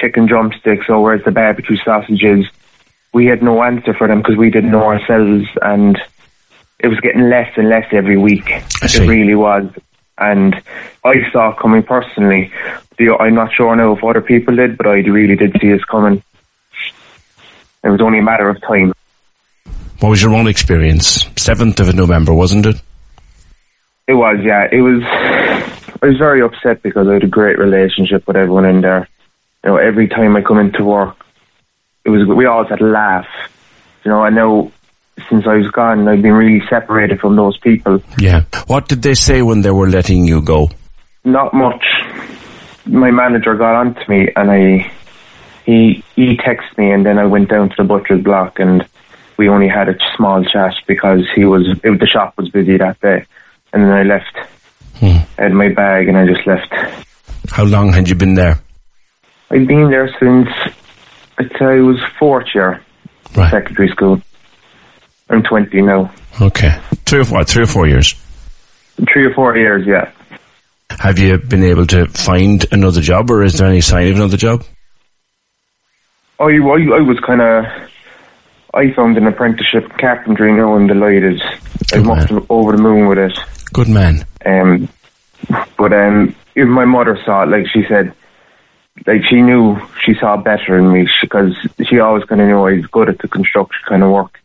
chicken 0.03 0.27
drumsticks 0.27 0.87
or 0.89 1.03
where's 1.03 1.25
the 1.25 1.31
barbecue 1.31 1.77
sausages?" 1.79 2.47
We 3.15 3.27
had 3.27 3.43
no 3.43 3.63
answer 3.63 3.95
for 3.95 4.09
them 4.09 4.19
because 4.19 4.37
we 4.37 4.51
didn't 4.51 4.73
know 4.73 4.85
ourselves, 4.85 5.47
and 5.61 6.01
it 6.79 6.89
was 6.89 6.99
getting 7.01 7.29
less 7.31 7.51
and 7.57 7.69
less 7.69 7.87
every 7.93 8.19
week. 8.19 8.45
It 8.83 8.99
really 9.01 9.35
was, 9.35 9.65
and 10.19 10.55
I 11.05 11.31
saw 11.31 11.51
it 11.51 11.59
coming 11.59 11.83
personally. 11.83 12.51
The, 12.99 13.17
I'm 13.21 13.35
not 13.35 13.53
sure 13.53 13.75
now 13.77 13.93
if 13.93 14.03
other 14.03 14.21
people 14.21 14.57
did, 14.57 14.77
but 14.77 14.87
I 14.87 15.01
really 15.01 15.37
did 15.37 15.57
see 15.61 15.71
this 15.71 15.85
coming. 15.85 16.23
It 17.85 17.89
was 17.89 18.01
only 18.01 18.19
a 18.19 18.23
matter 18.23 18.49
of 18.49 18.61
time. 18.63 18.93
What 20.01 20.11
was 20.11 20.23
your 20.23 20.35
own 20.35 20.49
experience? 20.49 21.25
7th 21.37 21.81
of 21.81 21.95
November, 21.95 22.35
wasn't 22.35 22.67
it? 22.67 22.77
It 24.09 24.15
was, 24.15 24.39
yeah. 24.43 24.69
It 24.71 24.81
was. 24.81 25.03
I 26.03 26.07
was 26.07 26.19
very 26.19 26.43
upset 26.43 26.83
because 26.83 27.07
I 27.07 27.15
had 27.15 27.23
a 27.23 27.29
great 27.29 27.59
relationship 27.59 28.27
with 28.27 28.37
everyone 28.37 28.65
in 28.65 28.81
there. 28.81 29.09
You 29.65 29.71
know, 29.71 29.77
every 29.77 30.09
time 30.09 30.37
I 30.37 30.43
come 30.43 30.59
into 30.59 30.85
work, 30.85 31.17
it 32.05 32.11
was 32.11 32.27
we 32.27 32.47
always 32.47 32.69
had 32.69 32.81
a 32.81 32.87
laugh. 32.87 33.27
You 34.05 34.11
know, 34.11 34.21
I 34.23 34.31
know 34.31 34.73
since 35.29 35.47
I 35.47 35.57
was 35.57 35.71
gone, 35.71 36.09
I've 36.09 36.23
been 36.23 36.33
really 36.33 36.67
separated 36.69 37.21
from 37.21 37.37
those 37.37 37.57
people. 37.59 38.03
Yeah. 38.19 38.45
What 38.67 38.89
did 38.89 39.03
they 39.03 39.15
say 39.15 39.43
when 39.43 39.61
they 39.61 39.71
were 39.71 39.89
letting 39.89 40.27
you 40.27 40.43
go? 40.43 40.71
Not 41.25 41.55
much. 41.55 41.85
My 42.87 43.11
manager 43.11 43.55
got 43.55 43.77
on 43.77 43.95
to 43.95 44.11
me, 44.11 44.29
and 44.35 44.51
I 44.51 44.91
he 45.65 46.03
he 46.17 46.37
texted 46.37 46.77
me, 46.77 46.91
and 46.91 47.07
then 47.07 47.19
I 47.19 47.27
went 47.27 47.49
down 47.49 47.69
to 47.69 47.75
the 47.77 47.85
butcher's 47.85 48.23
block, 48.23 48.59
and 48.59 48.85
we 49.37 49.49
only 49.49 49.69
had 49.69 49.89
a 49.89 49.97
small 50.17 50.45
chat 50.45 50.75
because 50.87 51.21
he 51.35 51.45
was 51.45 51.69
it, 51.85 52.01
the 52.01 52.07
shop 52.07 52.35
was 52.37 52.49
busy 52.49 52.77
that 52.79 53.01
day, 53.01 53.25
and 53.73 53.85
then 53.85 53.93
I 53.93 54.03
left. 54.03 54.37
Hmm. 54.97 55.19
I 55.39 55.43
had 55.45 55.53
my 55.53 55.69
bag, 55.69 56.09
and 56.09 56.17
I 56.17 56.27
just 56.27 56.47
left. 56.47 56.73
How 57.51 57.65
long 57.65 57.93
had 57.93 58.09
you 58.09 58.15
been 58.15 58.35
there? 58.35 58.61
I've 59.53 59.67
been 59.67 59.91
there 59.91 60.09
since 60.19 60.49
it 61.39 61.61
was 61.61 62.01
fourth 62.19 62.47
year 62.55 62.83
Right. 63.37 63.51
secondary 63.51 63.89
school. 63.89 64.21
I'm 65.31 65.43
20 65.43 65.83
now. 65.83 66.13
Okay. 66.41 66.79
Three 67.07 67.21
or 67.21 67.25
four, 67.25 67.45
three 67.45 67.63
or 67.63 67.67
four 67.67 67.87
years. 67.87 68.15
Three 69.13 69.25
or 69.27 69.35
four 69.35 69.57
years, 69.57 69.87
yeah. 69.87 70.11
Have 70.99 71.19
you 71.19 71.39
been 71.39 71.65
able 71.65 71.87
to 71.87 72.07
find 72.07 72.67
another 72.73 73.01
job 73.01 73.31
or 73.31 73.43
is 73.43 73.59
there 73.59 73.69
any 73.69 73.81
sign 73.81 74.09
of 74.09 74.17
another 74.17 74.37
job? 74.37 74.65
I, 76.39 76.45
I, 76.45 76.49
I 76.49 77.01
was 77.01 77.19
kind 77.21 77.41
of, 77.41 77.65
I 78.75 78.93
found 78.93 79.17
an 79.17 79.27
apprenticeship 79.27 79.91
carpentry 79.99 80.53
now 80.53 80.77
and 80.77 80.89
delighted. 80.89 81.43
Good 81.91 82.07
up 82.09 82.29
to, 82.29 82.47
over 82.51 82.73
the 82.77 82.83
moon 82.83 83.07
with 83.09 83.19
it. 83.19 83.39
Good 83.73 83.89
man. 83.89 84.27
Um, 84.45 84.89
but 85.79 85.93
um, 85.93 86.35
even 86.57 86.71
my 86.71 86.85
mother 86.85 87.19
saw 87.25 87.43
it, 87.45 87.49
like 87.49 87.67
she 87.73 87.85
said, 87.89 88.13
like 89.07 89.23
she 89.29 89.41
knew 89.41 89.77
she 90.05 90.15
saw 90.15 90.37
better 90.37 90.79
in 90.79 90.93
me 90.93 91.09
because 91.21 91.55
she 91.89 91.99
always 91.99 92.25
kind 92.25 92.41
of 92.41 92.49
knew 92.49 92.59
I 92.59 92.75
was 92.75 92.87
good 92.87 93.09
at 93.09 93.19
the 93.19 93.29
construction 93.29 93.81
kind 93.89 94.03
of 94.03 94.11
work. 94.11 94.39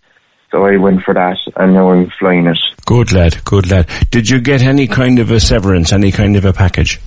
So 0.52 0.66
I 0.66 0.78
went 0.78 1.04
for 1.04 1.14
that 1.14 1.38
and 1.56 1.74
now 1.74 1.92
I'm 1.92 2.10
flying 2.20 2.48
it. 2.48 2.58
Good 2.86 3.12
lad, 3.12 3.44
good 3.44 3.70
lad. 3.70 3.90
Did 4.10 4.30
you 4.30 4.40
get 4.40 4.62
any 4.62 4.88
kind 4.88 5.20
of 5.20 5.30
a 5.32 5.40
severance, 5.40 5.92
any 5.92 6.12
kind 6.12 6.38
of 6.38 6.46
a 6.46 6.54
package? 6.54 7.00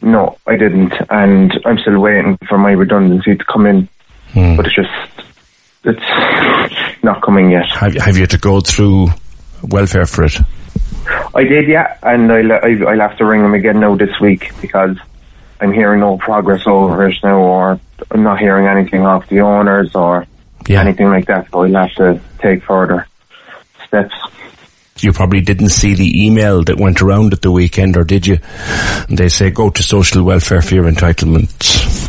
No, 0.00 0.38
I 0.46 0.56
didn't, 0.56 0.92
and 1.10 1.52
I'm 1.64 1.78
still 1.78 1.98
waiting 1.98 2.38
for 2.48 2.56
my 2.56 2.70
redundancy 2.70 3.34
to 3.34 3.44
come 3.44 3.66
in. 3.66 3.88
Hmm. 4.32 4.56
But 4.56 4.66
it's 4.66 4.76
just, 4.76 4.90
it's 5.84 7.02
not 7.02 7.20
coming 7.22 7.50
yet. 7.50 7.68
Have, 7.70 7.94
have 7.94 8.14
you 8.14 8.22
had 8.22 8.30
to 8.30 8.38
go 8.38 8.60
through 8.60 9.08
welfare 9.62 10.06
for 10.06 10.24
it? 10.24 10.36
I 11.34 11.42
did, 11.42 11.68
yeah, 11.68 11.98
and 12.02 12.30
I'll, 12.30 12.88
I'll 12.88 13.00
have 13.00 13.18
to 13.18 13.24
ring 13.24 13.42
them 13.42 13.54
again 13.54 13.80
now 13.80 13.96
this 13.96 14.20
week 14.20 14.52
because 14.60 14.96
I'm 15.60 15.72
hearing 15.72 16.00
no 16.00 16.16
progress 16.18 16.62
over 16.66 17.08
it 17.08 17.16
now, 17.22 17.38
or 17.38 17.80
I'm 18.10 18.22
not 18.22 18.38
hearing 18.38 18.66
anything 18.66 19.04
off 19.04 19.28
the 19.28 19.40
owners 19.40 19.94
or 19.94 20.26
Yeah. 20.66 20.80
anything 20.80 21.08
like 21.08 21.26
that. 21.26 21.50
So 21.50 21.60
we'll 21.62 21.74
have 21.74 21.94
to 21.94 22.20
take 22.40 22.62
further 22.62 23.06
steps. 23.86 24.14
You 25.00 25.12
probably 25.12 25.40
didn't 25.40 25.68
see 25.70 25.94
the 25.94 26.26
email 26.26 26.64
that 26.64 26.76
went 26.76 27.00
around 27.02 27.32
at 27.32 27.42
the 27.42 27.52
weekend, 27.52 27.96
or 27.96 28.02
did 28.04 28.26
you? 28.26 28.38
They 29.08 29.28
say 29.28 29.50
go 29.50 29.70
to 29.70 29.82
social 29.82 30.24
welfare 30.24 30.60
for 30.60 30.74
your 30.74 30.90
entitlements. 30.90 32.08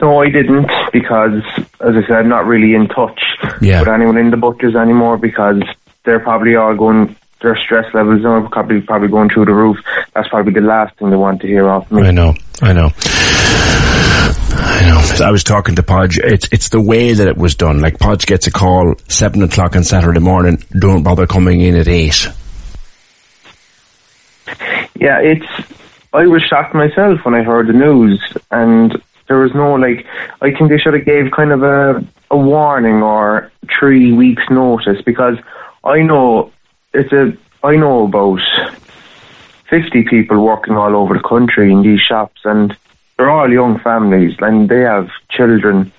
No, 0.00 0.20
I 0.20 0.28
didn't 0.28 0.70
because, 0.92 1.42
as 1.80 1.96
I 1.96 2.02
said, 2.06 2.16
I'm 2.18 2.28
not 2.28 2.46
really 2.46 2.74
in 2.74 2.88
touch 2.88 3.20
Yeah. 3.60 3.80
with 3.80 3.88
anyone 3.88 4.18
in 4.18 4.30
the 4.30 4.36
butchers 4.36 4.74
anymore 4.76 5.16
because 5.16 5.62
they're 6.04 6.20
probably 6.20 6.54
all 6.56 6.74
going. 6.74 7.14
Their 7.42 7.56
stress 7.56 7.92
levels 7.92 8.24
are 8.24 8.48
probably 8.48 8.80
probably 8.80 9.08
going 9.08 9.28
through 9.28 9.44
the 9.44 9.54
roof. 9.54 9.78
That's 10.14 10.28
probably 10.28 10.54
the 10.54 10.62
last 10.62 10.96
thing 10.96 11.10
they 11.10 11.16
want 11.16 11.42
to 11.42 11.46
hear 11.46 11.68
off 11.68 11.90
me. 11.90 12.02
I 12.02 12.10
know, 12.10 12.34
I 12.62 12.72
know. 12.72 12.90
I 14.58 14.86
know. 14.86 15.24
I 15.24 15.30
was 15.30 15.44
talking 15.44 15.74
to 15.76 15.82
Podge. 15.82 16.18
It's 16.18 16.48
it's 16.50 16.70
the 16.70 16.80
way 16.80 17.12
that 17.12 17.28
it 17.28 17.36
was 17.36 17.54
done. 17.54 17.80
Like 17.80 17.98
Podge 17.98 18.26
gets 18.26 18.46
a 18.46 18.50
call 18.50 18.94
seven 19.08 19.42
o'clock 19.42 19.76
on 19.76 19.84
Saturday 19.84 20.20
morning. 20.20 20.62
Don't 20.78 21.02
bother 21.02 21.26
coming 21.26 21.60
in 21.60 21.76
at 21.76 21.88
eight. 21.88 22.28
Yeah, 24.94 25.20
it's. 25.20 25.46
I 26.12 26.26
was 26.26 26.42
shocked 26.42 26.74
myself 26.74 27.20
when 27.24 27.34
I 27.34 27.42
heard 27.42 27.66
the 27.66 27.74
news, 27.74 28.22
and 28.50 29.00
there 29.28 29.38
was 29.38 29.54
no 29.54 29.74
like. 29.74 30.06
I 30.40 30.52
think 30.52 30.70
they 30.70 30.78
should 30.78 30.94
have 30.94 31.04
gave 31.04 31.30
kind 31.32 31.52
of 31.52 31.62
a 31.62 32.04
a 32.30 32.36
warning 32.36 33.02
or 33.02 33.52
three 33.78 34.12
weeks 34.12 34.42
notice 34.50 35.02
because 35.02 35.36
I 35.84 36.02
know 36.02 36.52
it's 37.00 37.12
a. 37.12 37.36
I 37.62 37.76
know 37.76 38.04
about 38.04 38.40
fifty 39.68 40.02
people 40.04 40.44
working 40.44 40.74
all 40.76 40.94
over 40.96 41.14
the 41.14 41.22
country 41.28 41.70
in 41.72 41.82
these 41.82 42.00
shops, 42.00 42.40
and 42.44 42.76
they're 43.16 43.30
all 43.30 43.50
young 43.52 43.78
families, 43.80 44.36
and 44.40 44.68
they 44.68 44.80
have 44.80 45.08
children, 45.30 45.90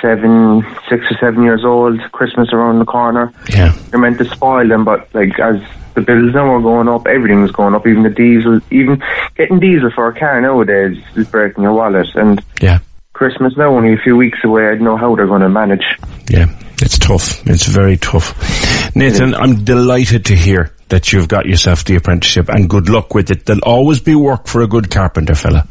seven, 0.00 0.64
six 0.88 1.04
or 1.10 1.16
seven 1.20 1.42
years 1.42 1.64
old. 1.64 2.00
Christmas 2.12 2.52
around 2.52 2.78
the 2.78 2.84
corner. 2.84 3.32
Yeah. 3.48 3.72
They're 3.90 4.00
meant 4.00 4.18
to 4.18 4.24
spoil 4.24 4.66
them, 4.68 4.84
but 4.84 5.08
like 5.14 5.38
as 5.38 5.60
the 5.94 6.00
bills 6.00 6.34
now 6.34 6.54
are 6.54 6.60
going 6.60 6.88
up, 6.88 7.06
everything's 7.06 7.52
going 7.52 7.74
up. 7.74 7.86
Even 7.86 8.02
the 8.02 8.10
diesel, 8.10 8.60
even 8.70 9.02
getting 9.36 9.60
diesel 9.60 9.90
for 9.92 10.08
a 10.08 10.18
car 10.18 10.40
nowadays 10.40 11.02
is 11.14 11.28
breaking 11.28 11.62
your 11.62 11.72
wallet. 11.74 12.08
And 12.14 12.42
Yeah. 12.60 12.80
Christmas 13.12 13.56
now 13.56 13.68
only 13.76 13.92
a 13.92 13.96
few 13.98 14.16
weeks 14.16 14.40
away. 14.42 14.66
I 14.66 14.70
don't 14.74 14.82
know 14.82 14.96
how 14.96 15.14
they're 15.14 15.28
going 15.28 15.42
to 15.42 15.48
manage. 15.48 15.84
Yeah, 16.28 16.46
it's 16.84 16.98
tough. 16.98 17.46
It's 17.46 17.66
very 17.66 17.96
tough. 17.96 18.94
Nathan, 18.94 19.34
I'm 19.34 19.64
delighted 19.64 20.26
to 20.26 20.36
hear 20.36 20.72
that 20.88 21.12
you've 21.12 21.28
got 21.28 21.46
yourself 21.46 21.84
the 21.84 21.96
apprenticeship 21.96 22.48
and 22.48 22.68
good 22.68 22.88
luck 22.88 23.14
with 23.14 23.30
it. 23.30 23.46
There'll 23.46 23.62
always 23.62 24.00
be 24.00 24.14
work 24.14 24.46
for 24.46 24.60
a 24.62 24.66
good 24.66 24.90
carpenter 24.90 25.34
fella. 25.34 25.66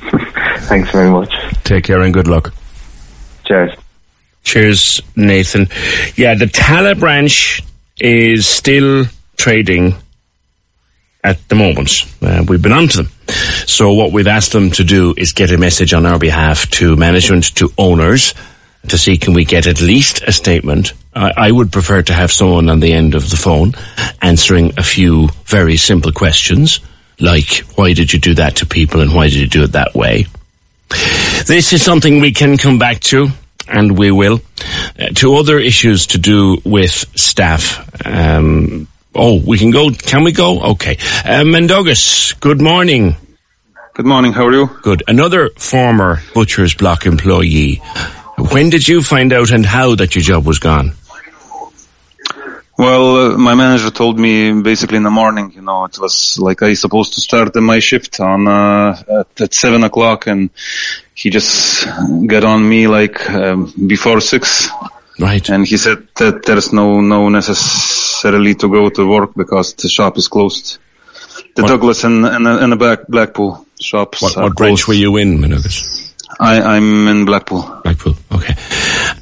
Thanks 0.60 0.90
very 0.90 1.10
much. 1.10 1.34
Take 1.64 1.84
care 1.84 2.00
and 2.00 2.14
good 2.14 2.28
luck. 2.28 2.54
Cheers. 3.44 3.76
Cheers, 4.44 5.02
Nathan. 5.16 5.68
Yeah, 6.14 6.34
the 6.34 6.46
Tala 6.46 6.94
branch 6.94 7.62
is 7.98 8.46
still 8.46 9.06
trading 9.36 9.94
at 11.24 11.48
the 11.48 11.54
moment. 11.54 12.04
Uh, 12.22 12.44
we've 12.46 12.62
been 12.62 12.72
on 12.72 12.86
to 12.88 12.96
them. 12.98 13.08
So 13.66 13.94
what 13.94 14.12
we've 14.12 14.26
asked 14.26 14.52
them 14.52 14.70
to 14.72 14.84
do 14.84 15.14
is 15.16 15.32
get 15.32 15.50
a 15.50 15.58
message 15.58 15.94
on 15.94 16.06
our 16.06 16.18
behalf 16.18 16.70
to 16.72 16.96
management, 16.96 17.56
to 17.56 17.70
owners, 17.78 18.34
to 18.88 18.98
see 18.98 19.16
can 19.16 19.34
we 19.34 19.44
get 19.44 19.66
at 19.66 19.80
least 19.80 20.22
a 20.22 20.32
statement. 20.32 20.92
I, 21.14 21.32
I 21.36 21.50
would 21.50 21.72
prefer 21.72 22.02
to 22.02 22.12
have 22.12 22.32
someone 22.32 22.68
on 22.68 22.80
the 22.80 22.92
end 22.92 23.14
of 23.14 23.30
the 23.30 23.36
phone 23.36 23.72
answering 24.20 24.72
a 24.76 24.82
few 24.82 25.28
very 25.46 25.76
simple 25.76 26.12
questions, 26.12 26.80
like 27.20 27.58
why 27.76 27.92
did 27.92 28.12
you 28.12 28.18
do 28.18 28.34
that 28.34 28.56
to 28.56 28.66
people 28.66 29.00
and 29.00 29.14
why 29.14 29.28
did 29.28 29.38
you 29.38 29.46
do 29.46 29.64
it 29.64 29.72
that 29.72 29.94
way? 29.94 30.26
This 31.46 31.72
is 31.72 31.82
something 31.82 32.20
we 32.20 32.32
can 32.32 32.56
come 32.56 32.78
back 32.78 33.00
to, 33.00 33.28
and 33.68 33.98
we 33.98 34.10
will. 34.10 34.40
Uh, 34.98 35.08
to 35.16 35.34
other 35.36 35.58
issues 35.58 36.06
to 36.08 36.18
do 36.18 36.58
with 36.64 36.92
staff. 37.18 37.90
Um, 38.06 38.86
oh, 39.14 39.40
we 39.40 39.58
can 39.58 39.70
go. 39.70 39.90
Can 39.90 40.24
we 40.24 40.32
go? 40.32 40.60
Okay. 40.72 40.96
Uh, 41.24 41.42
Mindaugas, 41.44 42.38
good 42.40 42.60
morning. 42.60 43.16
Good 43.94 44.06
morning, 44.06 44.32
how 44.32 44.46
are 44.46 44.52
you? 44.52 44.68
Good. 44.82 45.04
Another 45.06 45.50
former 45.50 46.20
Butcher's 46.34 46.74
Block 46.74 47.06
employee. 47.06 47.80
When 48.50 48.70
did 48.70 48.86
you 48.86 49.02
find 49.02 49.32
out 49.32 49.50
and 49.50 49.64
how 49.64 49.94
that 49.96 50.14
your 50.14 50.22
job 50.22 50.46
was 50.46 50.58
gone? 50.58 50.92
Well, 52.76 53.34
uh, 53.34 53.38
my 53.38 53.54
manager 53.54 53.90
told 53.90 54.18
me 54.18 54.60
basically 54.60 54.96
in 54.96 55.04
the 55.04 55.10
morning, 55.10 55.52
you 55.54 55.62
know, 55.62 55.84
it 55.84 55.96
was 55.98 56.38
like 56.40 56.60
I 56.62 56.74
supposed 56.74 57.14
to 57.14 57.20
start 57.20 57.54
my 57.54 57.78
shift 57.78 58.18
on, 58.18 58.48
uh, 58.48 59.00
at, 59.20 59.40
at 59.40 59.54
seven 59.54 59.84
o'clock 59.84 60.26
and 60.26 60.50
he 61.14 61.30
just 61.30 61.86
got 62.26 62.42
on 62.42 62.68
me 62.68 62.88
like, 62.88 63.30
um, 63.30 63.72
before 63.86 64.20
six. 64.20 64.68
Right. 65.20 65.48
And 65.48 65.64
he 65.64 65.76
said 65.76 66.08
that 66.16 66.42
there's 66.44 66.72
no, 66.72 67.00
no 67.00 67.28
necessarily 67.28 68.56
to 68.56 68.68
go 68.68 68.88
to 68.90 69.08
work 69.08 69.34
because 69.34 69.74
the 69.74 69.88
shop 69.88 70.18
is 70.18 70.26
closed. 70.26 70.78
The 71.54 71.62
What- 71.62 71.68
Douglas 71.68 72.02
and, 72.02 72.26
and, 72.26 72.46
and 72.46 72.72
the 72.72 72.76
Black, 72.76 73.06
Blackpool 73.06 73.64
shops. 73.80 74.20
What, 74.20 74.36
what 74.36 74.56
branch 74.56 74.88
were 74.88 74.94
you 74.94 75.16
in, 75.16 75.38
Mindaugas? 75.38 76.03
I, 76.40 76.76
I'm 76.76 77.08
in 77.08 77.24
Blackpool. 77.24 77.62
Blackpool. 77.82 78.14
Okay. 78.32 78.54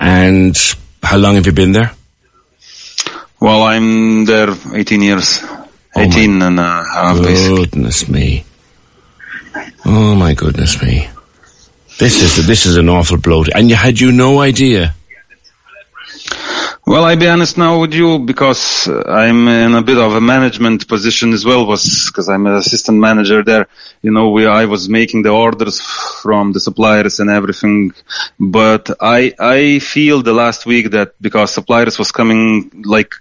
And 0.00 0.56
how 1.02 1.18
long 1.18 1.34
have 1.36 1.46
you 1.46 1.52
been 1.52 1.72
there? 1.72 1.92
Well, 3.40 3.62
I'm 3.62 4.24
there 4.24 4.54
18 4.72 5.02
years. 5.02 5.40
Oh 5.94 6.00
18 6.00 6.40
and 6.42 6.58
a 6.58 6.62
half, 6.62 7.18
basically. 7.18 7.56
Goodness 7.66 8.08
me. 8.08 8.44
Oh 9.84 10.14
my 10.14 10.32
goodness 10.34 10.80
me. 10.80 11.08
This 11.98 12.22
is 12.22 12.46
this 12.46 12.66
is 12.66 12.76
an 12.76 12.88
awful 12.88 13.18
blow. 13.18 13.44
And 13.54 13.68
you 13.68 13.76
had 13.76 14.00
you 14.00 14.12
no 14.12 14.40
idea. 14.40 14.94
Well, 16.92 17.06
I'll 17.06 17.16
be 17.16 17.26
honest 17.26 17.56
now 17.56 17.80
with 17.80 17.94
you 17.94 18.18
because 18.18 18.86
I'm 18.86 19.48
in 19.48 19.74
a 19.74 19.80
bit 19.80 19.96
of 19.96 20.14
a 20.14 20.20
management 20.20 20.86
position 20.86 21.32
as 21.32 21.42
well, 21.42 21.64
was 21.64 22.10
because 22.10 22.28
I'm 22.28 22.46
an 22.46 22.56
assistant 22.56 22.98
manager 22.98 23.42
there. 23.42 23.66
You 24.02 24.10
know, 24.10 24.28
we, 24.28 24.46
I 24.46 24.66
was 24.66 24.90
making 24.90 25.22
the 25.22 25.30
orders 25.30 25.80
from 25.80 26.52
the 26.52 26.60
suppliers 26.60 27.18
and 27.18 27.30
everything, 27.30 27.94
but 28.38 28.90
I, 29.00 29.32
I 29.40 29.78
feel 29.78 30.20
the 30.20 30.34
last 30.34 30.66
week 30.66 30.90
that 30.90 31.14
because 31.18 31.54
suppliers 31.54 31.98
was 31.98 32.12
coming 32.12 32.82
like 32.84 33.14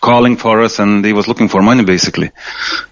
calling 0.00 0.36
for 0.36 0.62
us 0.62 0.80
and 0.80 1.04
they 1.04 1.12
was 1.12 1.28
looking 1.28 1.46
for 1.46 1.62
money 1.62 1.84
basically, 1.84 2.32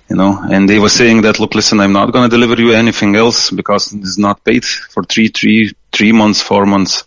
you 0.08 0.14
know, 0.14 0.38
and 0.40 0.68
they 0.68 0.78
were 0.78 0.88
saying 0.88 1.22
that, 1.22 1.40
look, 1.40 1.56
listen, 1.56 1.80
I'm 1.80 1.92
not 1.92 2.12
going 2.12 2.30
to 2.30 2.36
deliver 2.36 2.62
you 2.62 2.74
anything 2.74 3.16
else 3.16 3.50
because 3.50 3.92
it's 3.92 4.18
not 4.18 4.44
paid 4.44 4.64
for 4.64 5.02
three, 5.02 5.26
three, 5.26 5.72
three 5.90 6.12
months, 6.12 6.40
four 6.40 6.64
months. 6.64 7.02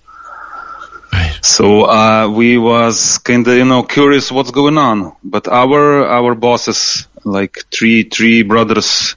Right. 1.15 1.39
So 1.45 1.65
uh, 1.85 2.27
we 2.29 2.57
was 2.57 3.17
kind 3.19 3.47
of 3.47 3.53
you 3.55 3.65
know 3.65 3.83
curious 3.83 4.31
what's 4.31 4.51
going 4.51 4.77
on, 4.77 4.97
but 5.23 5.47
our 5.47 6.05
our 6.17 6.35
bosses, 6.35 7.07
like 7.23 7.53
three 7.75 8.03
three 8.15 8.43
brothers, 8.43 9.15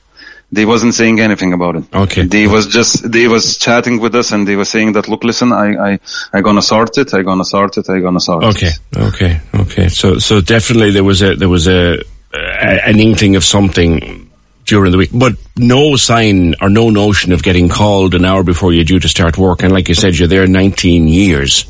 they 0.52 0.64
wasn't 0.64 0.94
saying 0.94 1.20
anything 1.20 1.52
about 1.52 1.74
it. 1.76 1.84
Okay. 2.04 2.22
They 2.24 2.46
was 2.46 2.66
just 2.68 3.10
they 3.10 3.26
was 3.28 3.58
chatting 3.58 4.00
with 4.00 4.14
us 4.14 4.32
and 4.32 4.46
they 4.46 4.56
were 4.56 4.64
saying 4.74 4.92
that 4.94 5.08
look, 5.08 5.24
listen, 5.24 5.52
I 5.52 5.68
I 5.88 5.98
I 6.32 6.40
gonna 6.40 6.62
sort 6.62 6.96
it, 6.98 7.12
I 7.14 7.22
gonna 7.22 7.44
sort 7.44 7.76
it, 7.78 7.88
I 7.90 8.00
gonna 8.00 8.20
sort 8.20 8.44
Okay. 8.44 8.68
it. 8.92 8.98
Okay. 9.08 9.40
Okay. 9.62 9.88
So 9.88 10.18
so 10.18 10.40
definitely 10.40 10.92
there 10.92 11.04
was 11.04 11.20
a 11.22 11.34
there 11.34 11.48
was 11.50 11.66
a, 11.68 11.98
a 12.32 12.88
an 12.90 12.98
inkling 13.00 13.36
of 13.36 13.44
something 13.44 14.24
during 14.64 14.92
the 14.92 14.98
week, 14.98 15.10
but 15.14 15.32
no 15.56 15.96
sign 15.96 16.54
or 16.60 16.68
no 16.68 16.90
notion 16.90 17.32
of 17.32 17.42
getting 17.42 17.68
called 17.70 18.14
an 18.14 18.24
hour 18.24 18.42
before 18.44 18.70
you're 18.74 18.84
due 18.84 19.00
to 19.00 19.08
start 19.08 19.38
work. 19.38 19.62
And 19.62 19.72
like 19.72 19.88
you 19.88 19.94
said, 19.94 20.18
you're 20.18 20.28
there 20.28 20.46
19 20.46 21.08
years. 21.08 21.64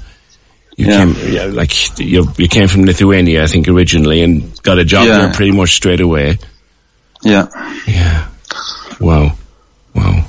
You 0.78 0.86
Yeah. 0.86 0.98
came, 1.04 1.32
yeah, 1.34 1.44
like 1.60 1.98
you, 1.98 2.24
you 2.38 2.48
came 2.48 2.68
from 2.68 2.84
Lithuania, 2.84 3.42
I 3.42 3.46
think, 3.48 3.66
originally, 3.68 4.22
and 4.22 4.62
got 4.62 4.78
a 4.78 4.84
job 4.84 5.06
Yeah. 5.06 5.18
there 5.18 5.32
pretty 5.34 5.50
much 5.52 5.70
straight 5.74 6.00
away. 6.00 6.38
Yeah, 7.22 7.46
Yeah. 7.86 8.28
Wow. 9.00 9.32
Wow. 9.94 10.24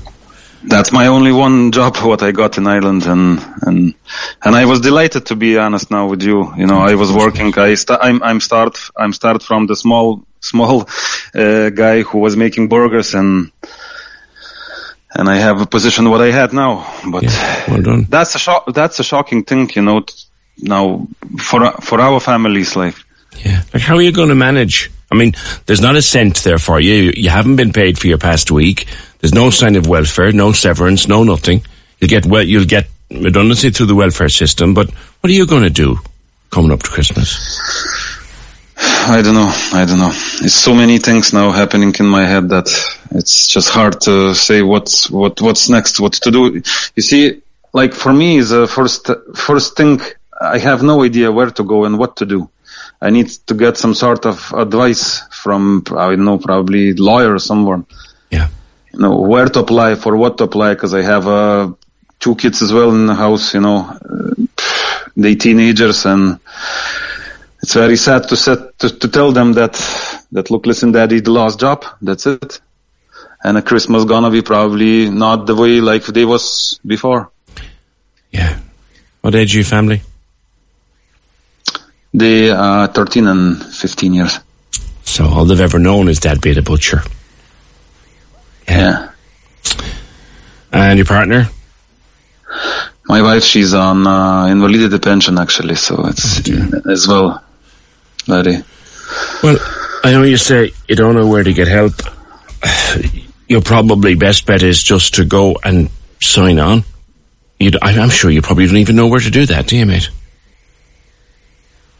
that's 0.63 0.91
my 0.91 1.07
only 1.07 1.31
one 1.31 1.71
job 1.71 1.97
what 2.03 2.21
I 2.23 2.31
got 2.31 2.57
in 2.57 2.65
Ireland, 2.67 3.05
and 3.05 3.39
and 3.62 3.93
and 4.43 4.55
I 4.55 4.65
was 4.65 4.79
delighted 4.81 5.25
to 5.27 5.35
be 5.35 5.57
honest 5.59 5.91
now 5.91 6.07
with 6.09 6.23
you. 6.23 6.51
You 6.57 6.65
know, 6.65 6.79
I 6.91 6.95
was 6.95 7.12
working. 7.12 7.53
I 7.57 7.75
sta- 7.75 7.99
I'm 8.01 8.21
I'm 8.23 8.39
start 8.39 8.77
I'm 8.97 9.13
start 9.13 9.43
from 9.43 9.67
the 9.67 9.75
small 9.75 10.23
small 10.39 10.88
uh, 11.35 11.69
guy 11.69 12.01
who 12.01 12.17
was 12.19 12.35
making 12.35 12.69
burgers 12.69 13.13
and. 13.13 13.51
And 15.12 15.27
I 15.27 15.38
have 15.38 15.59
a 15.59 15.65
position 15.65 16.07
what 16.12 16.21
I 16.21 16.29
had 16.31 16.53
now, 16.53 16.85
but 17.12 17.23
Yeah. 17.23 17.63
Well 17.67 17.81
done. 17.81 18.05
that's 18.09 18.35
a 18.35 18.39
shock. 18.39 18.71
That's 18.73 18.99
a 18.99 19.03
shocking 19.03 19.43
thing, 19.43 19.67
you 19.75 19.81
know. 19.81 20.01
t- 20.01 20.13
Now 20.62 21.08
for 21.38 21.72
for 21.82 22.02
our 22.02 22.19
families, 22.19 22.76
like 22.76 22.95
Yeah. 23.43 23.63
Like, 23.74 23.84
how 23.84 23.95
are 23.95 24.02
you 24.02 24.12
going 24.12 24.30
to 24.30 24.36
manage? 24.36 24.91
I 25.12 25.15
mean, 25.15 25.34
there's 25.65 25.82
not 25.82 25.95
a 25.95 26.02
cent 26.02 26.38
there 26.43 26.60
for 26.60 26.80
you. 26.80 27.12
You 27.15 27.30
haven't 27.30 27.56
been 27.56 27.74
paid 27.74 27.98
for 27.98 28.08
your 28.08 28.17
past 28.17 28.52
week. 28.52 28.86
There's 29.19 29.34
no 29.34 29.50
sign 29.50 29.76
of 29.76 29.88
welfare, 29.88 30.32
no 30.32 30.52
severance, 30.52 31.08
no 31.08 31.24
nothing. 31.24 31.63
You'll 32.00 32.10
get 32.10 32.26
well, 32.26 32.43
you'll 32.43 32.65
get 32.65 32.88
redundancy 33.10 33.72
through 33.72 33.88
the 33.88 33.95
welfare 33.95 34.30
system. 34.30 34.74
But 34.74 34.91
what 34.91 35.30
are 35.30 35.34
you 35.34 35.48
going 35.48 35.63
to 35.63 35.69
do 35.69 35.98
coming 36.52 36.72
up 36.72 36.84
to 36.84 36.89
Christmas? 36.89 37.38
I 38.78 39.22
don't 39.22 39.34
know. 39.34 39.52
I 39.74 39.86
don't 39.86 39.98
know. 40.00 40.12
It's 40.12 40.54
so 40.54 40.74
many 40.74 41.00
things 41.00 41.34
now 41.34 41.52
happening 41.52 41.93
in 42.00 42.06
my 42.06 42.26
head 42.26 42.50
that 42.50 42.69
it's 43.12 43.48
just 43.48 43.69
hard 43.69 44.00
to 44.02 44.34
say 44.36 44.62
what's 44.62 45.10
what 45.10 45.41
what's 45.41 45.69
next, 45.69 46.00
what 46.00 46.13
to 46.13 46.32
do. 46.32 46.62
You 46.95 47.02
see, 47.02 47.41
like 47.74 47.93
for 47.93 48.13
me, 48.13 48.41
the 48.41 48.67
first 48.67 49.10
first 49.36 49.76
thing. 49.76 50.00
I 50.41 50.58
have 50.60 50.84
no 50.84 51.04
idea 51.04 51.32
where 51.32 51.52
to 51.52 51.63
go 51.63 51.86
and 51.86 51.97
what 51.97 52.17
to 52.17 52.25
do. 52.25 52.49
I 53.02 53.10
need 53.10 53.30
to 53.47 53.54
get 53.54 53.78
some 53.78 53.93
sort 53.93 54.25
of 54.25 54.54
advice 54.54 55.21
from 55.32 55.84
I 55.95 56.10
don't 56.10 56.25
know, 56.25 56.38
probably 56.38 56.93
lawyer 56.93 57.34
or 57.34 57.39
someone. 57.39 57.86
Yeah. 58.30 58.49
You 58.93 58.99
know 58.99 59.17
where 59.17 59.47
to 59.47 59.60
apply 59.60 59.95
for 59.95 60.15
what 60.15 60.38
to 60.38 60.45
apply 60.45 60.73
because 60.73 60.93
I 60.93 61.02
have 61.02 61.28
uh, 61.28 61.71
two 62.19 62.36
kids 62.36 62.62
as 62.62 62.73
well 62.73 62.91
in 62.91 63.06
the 63.06 63.15
house. 63.15 63.54
You 63.54 63.62
know, 63.62 63.97
they 65.15 65.36
teenagers 65.36 66.06
and 66.06 66.39
it's 67.62 67.73
very 67.73 67.97
sad 67.97 68.28
to 68.30 68.36
set 68.38 68.80
to, 68.80 68.89
to 68.89 69.08
tell 69.08 69.32
them 69.32 69.54
that 69.54 69.73
that 70.32 70.49
look 70.52 70.65
listen 70.65 70.91
daddy 70.91 71.19
the 71.19 71.32
last 71.32 71.60
job 71.60 71.84
that's 72.02 72.25
it 72.25 72.62
and 73.43 73.58
a 73.58 73.62
christmas 73.62 74.06
gonna 74.06 74.32
be 74.32 74.41
probably 74.41 75.10
not 75.10 75.45
the 75.45 75.56
way 75.56 75.82
like 75.82 76.06
they 76.06 76.23
was 76.23 76.80
before 76.86 77.32
Yeah. 78.32 78.60
What 79.21 79.36
age 79.36 79.56
are 79.56 79.60
your 79.60 79.65
family? 79.65 80.02
They 82.13 82.50
are 82.50 82.88
13 82.88 83.28
and 83.28 83.63
15 83.63 84.13
years 84.13 84.39
So 85.04 85.26
all 85.26 85.45
they've 85.45 85.60
ever 85.62 85.80
known 85.80 86.08
is 86.10 86.19
dad 86.19 86.41
being 86.41 86.58
a 86.58 86.62
butcher. 86.62 87.02
yeah 88.67 89.10
And 90.72 90.98
your 90.98 91.06
partner? 91.06 91.50
my 93.08 93.22
wife 93.22 93.43
she's 93.43 93.74
on 93.74 94.06
uh, 94.06 94.48
invalidity 94.48 95.00
pension 95.00 95.38
actually 95.39 95.76
so 95.76 96.06
it's 96.08 96.48
as 96.88 97.08
well 97.08 97.43
very 98.28 98.63
Well, 99.43 99.58
I 100.04 100.12
know 100.12 100.24
you 100.24 100.38
say 100.38 100.72
you 100.88 100.95
don't 100.95 101.15
know 101.15 101.28
where 101.28 101.43
to 101.43 101.52
get 101.54 101.67
help. 101.67 101.93
Your 103.48 103.62
probably 103.62 104.13
best 104.15 104.45
bet 104.45 104.62
is 104.62 104.82
just 104.84 105.15
to 105.15 105.26
go 105.26 105.58
and 105.63 105.89
sign 106.22 106.60
on. 106.60 106.84
You'd, 107.60 107.78
I'm 107.82 108.10
sure 108.12 108.30
you 108.30 108.41
probably 108.43 108.67
don't 108.67 108.78
even 108.78 108.95
know 108.95 109.08
where 109.08 109.19
to 109.19 109.32
do 109.32 109.45
that, 109.48 109.65
do 109.67 109.76
you, 109.78 109.86
mate? 109.88 110.10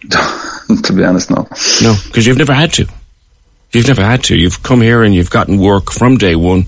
to 0.84 0.94
be 0.94 1.04
honest, 1.04 1.30
no. 1.30 1.48
No, 1.82 1.96
because 2.08 2.26
you've 2.26 2.38
never 2.38 2.54
had 2.54 2.74
to. 2.74 2.86
You've 3.72 3.88
never 3.88 4.04
had 4.04 4.24
to. 4.26 4.36
You've 4.36 4.64
come 4.64 4.82
here 4.82 5.04
and 5.04 5.14
you've 5.14 5.30
gotten 5.30 5.60
work 5.60 5.92
from 5.92 6.18
day 6.18 6.36
one, 6.36 6.66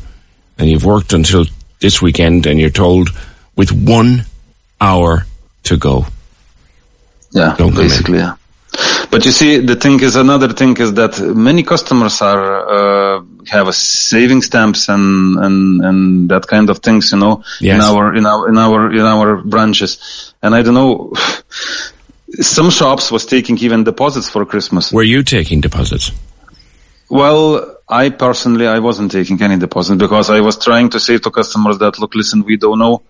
and 0.58 0.70
you've 0.70 0.86
worked 0.86 1.14
until 1.14 1.46
this 1.80 2.02
weekend, 2.02 2.46
and 2.46 2.60
you're 2.60 2.70
told 2.70 3.10
with 3.56 3.72
one 3.72 4.26
hour 4.80 5.26
to 5.64 5.78
go. 5.78 6.06
Yeah, 7.32 7.56
Don't 7.58 7.74
basically, 7.76 8.18
yeah. 8.20 8.36
But 9.10 9.26
you 9.26 9.32
see, 9.32 9.58
the 9.58 9.76
thing 9.76 10.00
is, 10.02 10.16
another 10.16 10.50
thing 10.54 10.78
is 10.78 10.94
that 10.94 11.20
many 11.20 11.64
customers 11.64 12.22
are 12.22 13.18
uh, 13.18 13.24
have 13.48 13.68
a 13.68 13.74
saving 13.74 14.42
stamps 14.42 14.88
and, 14.88 15.38
and 15.38 15.82
and 15.84 16.30
that 16.30 16.48
kind 16.48 16.70
of 16.70 16.80
things, 16.80 17.12
you 17.12 17.18
know, 17.20 17.44
Yes. 17.60 17.76
in 17.76 17.82
our 17.82 18.16
in 18.16 18.26
our 18.26 18.48
in 18.50 18.58
our 18.58 18.92
in 18.94 19.02
our 19.02 19.38
branches. 19.44 20.34
And 20.42 20.56
I 20.56 20.62
don't 20.62 20.74
know, 20.76 21.14
some 22.40 22.70
shops 22.70 23.12
was 23.12 23.26
taking 23.26 23.58
even 23.60 23.84
deposits 23.84 24.30
for 24.30 24.46
Christmas. 24.46 24.92
Were 24.92 25.04
you 25.04 25.24
taking 25.24 25.62
deposits? 25.62 26.12
Well, 27.10 27.78
I 27.90 28.10
personally 28.10 28.68
I 28.68 28.80
wasn't 28.80 29.12
taking 29.12 29.42
any 29.42 29.58
deposit 29.58 29.98
because 29.98 30.30
I 30.30 30.40
was 30.40 30.58
trying 30.58 30.90
to 30.92 31.00
say 31.00 31.18
to 31.18 31.30
customers 31.30 31.78
that 31.80 32.00
look, 32.00 32.16
listen, 32.16 32.44
we 32.44 32.58
don't 32.58 32.80
know 32.80 33.02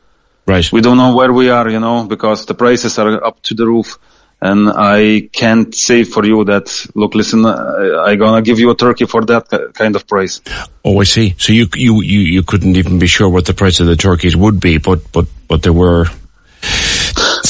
Right. 0.48 0.72
we 0.72 0.82
don't 0.82 0.98
know 0.98 1.16
where 1.16 1.32
we 1.32 1.50
are, 1.50 1.70
you 1.70 1.80
know, 1.80 2.06
because 2.06 2.46
the 2.48 2.56
prices 2.56 2.98
are 2.98 3.24
up 3.24 3.42
to 3.44 3.54
the 3.54 3.66
roof. 3.68 4.00
And 4.44 4.72
I 4.76 5.30
can't 5.32 5.74
say 5.76 6.04
for 6.04 6.26
you 6.26 6.44
that, 6.46 6.88
look, 6.96 7.14
listen, 7.14 7.46
I, 7.46 8.06
I 8.08 8.16
gonna 8.16 8.42
give 8.42 8.58
you 8.58 8.72
a 8.72 8.76
turkey 8.76 9.06
for 9.06 9.24
that 9.26 9.72
kind 9.76 9.96
of 9.96 10.08
price. 10.08 10.42
Oh, 10.84 11.00
I 11.00 11.04
see. 11.04 11.36
So 11.38 11.54
you, 11.54 11.68
you, 11.76 12.02
you, 12.02 12.20
you 12.22 12.42
couldn't 12.42 12.76
even 12.76 12.98
be 12.98 13.06
sure 13.06 13.30
what 13.30 13.46
the 13.46 13.54
price 13.54 13.80
of 13.82 13.86
the 13.86 13.96
turkeys 13.96 14.36
would 14.36 14.60
be, 14.60 14.80
but, 14.80 15.12
but, 15.12 15.28
but 15.48 15.62
there 15.62 15.74
were. 15.74 16.08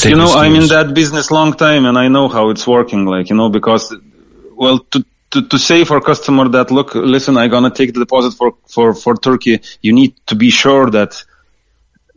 You 0.04 0.16
know, 0.16 0.32
I'm 0.32 0.54
in 0.54 0.68
that 0.68 0.94
business 0.94 1.30
long 1.30 1.52
time 1.54 1.84
and 1.86 1.96
I 1.98 2.08
know 2.08 2.28
how 2.28 2.50
it's 2.50 2.66
working, 2.66 3.04
like, 3.06 3.30
you 3.30 3.36
know, 3.36 3.48
because, 3.48 3.94
well, 4.54 4.78
to, 4.78 5.04
to, 5.30 5.48
to 5.48 5.58
say 5.58 5.84
for 5.84 6.00
customer 6.00 6.48
that, 6.50 6.70
look, 6.70 6.94
listen, 6.94 7.36
i 7.36 7.48
gonna 7.48 7.70
take 7.70 7.94
the 7.94 8.00
deposit 8.00 8.32
for, 8.36 8.54
for, 8.66 8.94
for 8.94 9.16
turkey, 9.16 9.60
you 9.80 9.92
need 9.92 10.14
to 10.26 10.34
be 10.34 10.50
sure 10.50 10.90
that, 10.90 11.22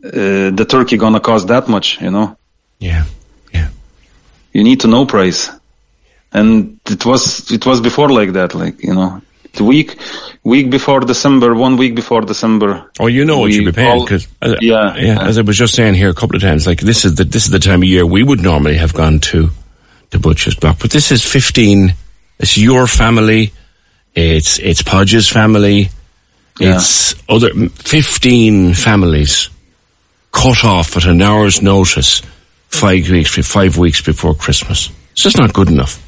uh, 0.04 0.50
the 0.50 0.66
turkey 0.68 0.96
gonna 0.96 1.20
cost 1.20 1.48
that 1.48 1.68
much, 1.68 2.00
you 2.00 2.10
know? 2.10 2.36
Yeah. 2.78 3.04
Yeah. 3.52 3.68
you 4.52 4.64
need 4.64 4.80
to 4.80 4.88
know 4.88 5.06
price. 5.06 5.50
And 6.32 6.80
it 6.86 7.04
was 7.06 7.50
it 7.50 7.64
was 7.64 7.80
before 7.80 8.10
like 8.10 8.32
that, 8.32 8.54
like 8.54 8.82
you 8.82 8.94
know, 8.94 9.22
the 9.56 9.64
week 9.64 9.98
week 10.44 10.70
before 10.70 11.00
December, 11.00 11.54
one 11.54 11.76
week 11.76 11.94
before 11.94 12.20
December. 12.20 12.90
Oh, 13.00 13.08
you 13.08 13.24
know 13.24 13.40
what 13.40 13.50
you'd 13.50 13.64
be 13.64 13.72
paying 13.72 14.02
because, 14.02 14.28
uh, 14.40 14.56
yeah, 14.60 14.96
yeah, 14.96 15.26
As 15.26 15.38
I 15.38 15.42
was 15.42 15.56
just 15.56 15.74
saying 15.74 15.94
here 15.94 16.08
a 16.08 16.14
couple 16.14 16.36
of 16.36 16.42
times, 16.42 16.66
like 16.66 16.80
this 16.80 17.04
is 17.04 17.16
the 17.16 17.24
this 17.24 17.44
is 17.44 17.50
the 17.50 17.58
time 17.58 17.82
of 17.82 17.88
year 17.88 18.06
we 18.06 18.22
would 18.22 18.42
normally 18.42 18.76
have 18.76 18.94
gone 18.94 19.18
to 19.20 19.50
to 20.10 20.18
butcher's 20.18 20.54
block, 20.54 20.78
but 20.80 20.90
this 20.90 21.10
is 21.10 21.24
fifteen. 21.24 21.94
It's 22.38 22.56
your 22.56 22.86
family. 22.86 23.52
It's 24.14 24.58
it's 24.58 24.82
Podge's 24.82 25.28
family. 25.28 25.90
Yeah. 26.58 26.76
It's 26.76 27.14
other 27.28 27.50
fifteen 27.68 28.72
families 28.74 29.50
cut 30.32 30.64
off 30.64 30.96
at 30.96 31.06
an 31.06 31.22
hour's 31.22 31.62
notice, 31.62 32.22
five 32.68 33.08
weeks 33.08 33.36
five 33.46 33.78
weeks 33.78 34.00
before 34.00 34.34
Christmas. 34.34 34.90
It's 35.12 35.22
just 35.22 35.38
not 35.38 35.52
good 35.52 35.68
enough. 35.68 36.05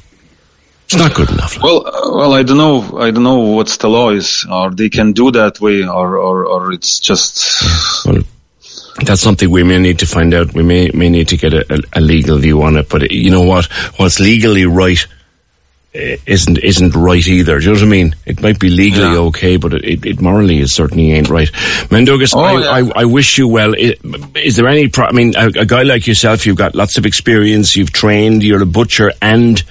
It's 0.91 0.97
not 0.97 1.13
good 1.13 1.29
enough. 1.29 1.61
Well, 1.61 1.85
uh, 1.85 2.17
well, 2.17 2.33
I 2.33 2.41
don't 2.41 2.57
know. 2.57 2.97
I 2.97 3.11
don't 3.11 3.21
know 3.21 3.37
what's 3.41 3.77
the 3.77 3.87
law 3.87 4.09
is, 4.09 4.43
or 4.51 4.71
they 4.71 4.89
can 4.89 5.11
do 5.11 5.29
that 5.31 5.61
way, 5.61 5.83
or 5.83 6.17
or, 6.17 6.47
or 6.47 6.71
it's 6.73 6.99
just 6.99 7.61
Well, 8.07 8.23
that's 9.05 9.21
something 9.21 9.51
we 9.51 9.61
may 9.61 9.77
need 9.77 9.99
to 9.99 10.07
find 10.07 10.33
out. 10.33 10.55
We 10.55 10.63
may 10.63 10.89
may 10.91 11.09
need 11.09 11.27
to 11.27 11.37
get 11.37 11.53
a, 11.53 11.83
a, 11.93 12.01
legal 12.01 12.39
view 12.39 12.63
on 12.63 12.75
it. 12.75 12.89
But 12.89 13.11
you 13.11 13.29
know 13.29 13.43
what? 13.43 13.65
What's 13.97 14.19
legally 14.19 14.65
right 14.65 15.05
eh, 15.93 16.17
isn't 16.25 16.57
isn't 16.57 16.95
right 16.95 17.27
either. 17.27 17.59
Do 17.59 17.65
you 17.65 17.71
know 17.73 17.79
what 17.81 17.85
I 17.85 17.89
mean? 17.91 18.15
It 18.25 18.41
might 18.41 18.57
be 18.59 18.71
legally 18.71 19.13
Yeah. 19.13 19.27
okay, 19.29 19.57
but 19.57 19.73
it, 19.75 20.03
it, 20.07 20.19
morally 20.21 20.57
it 20.59 20.69
certainly 20.69 21.11
ain't 21.11 21.29
right. 21.29 21.51
Mindaugas, 21.91 22.33
Oh, 22.35 22.39
I, 22.39 22.81
yeah. 22.81 22.89
I 22.95 23.01
I 23.01 23.05
wish 23.05 23.37
you 23.37 23.47
well. 23.47 23.75
I- 23.75 23.95
Is 24.33 24.55
there 24.55 24.67
any? 24.67 24.87
Pro- 24.87 25.05
I 25.05 25.11
mean, 25.11 25.35
a, 25.37 25.49
a 25.49 25.65
guy 25.65 25.83
like 25.83 26.07
yourself, 26.07 26.47
you've 26.47 26.57
got 26.57 26.73
lots 26.73 26.97
of 26.97 27.05
experience. 27.05 27.75
You've 27.75 27.93
trained. 27.93 28.41
You're 28.41 28.63
a 28.63 28.65
butcher, 28.65 29.11
and 29.21 29.61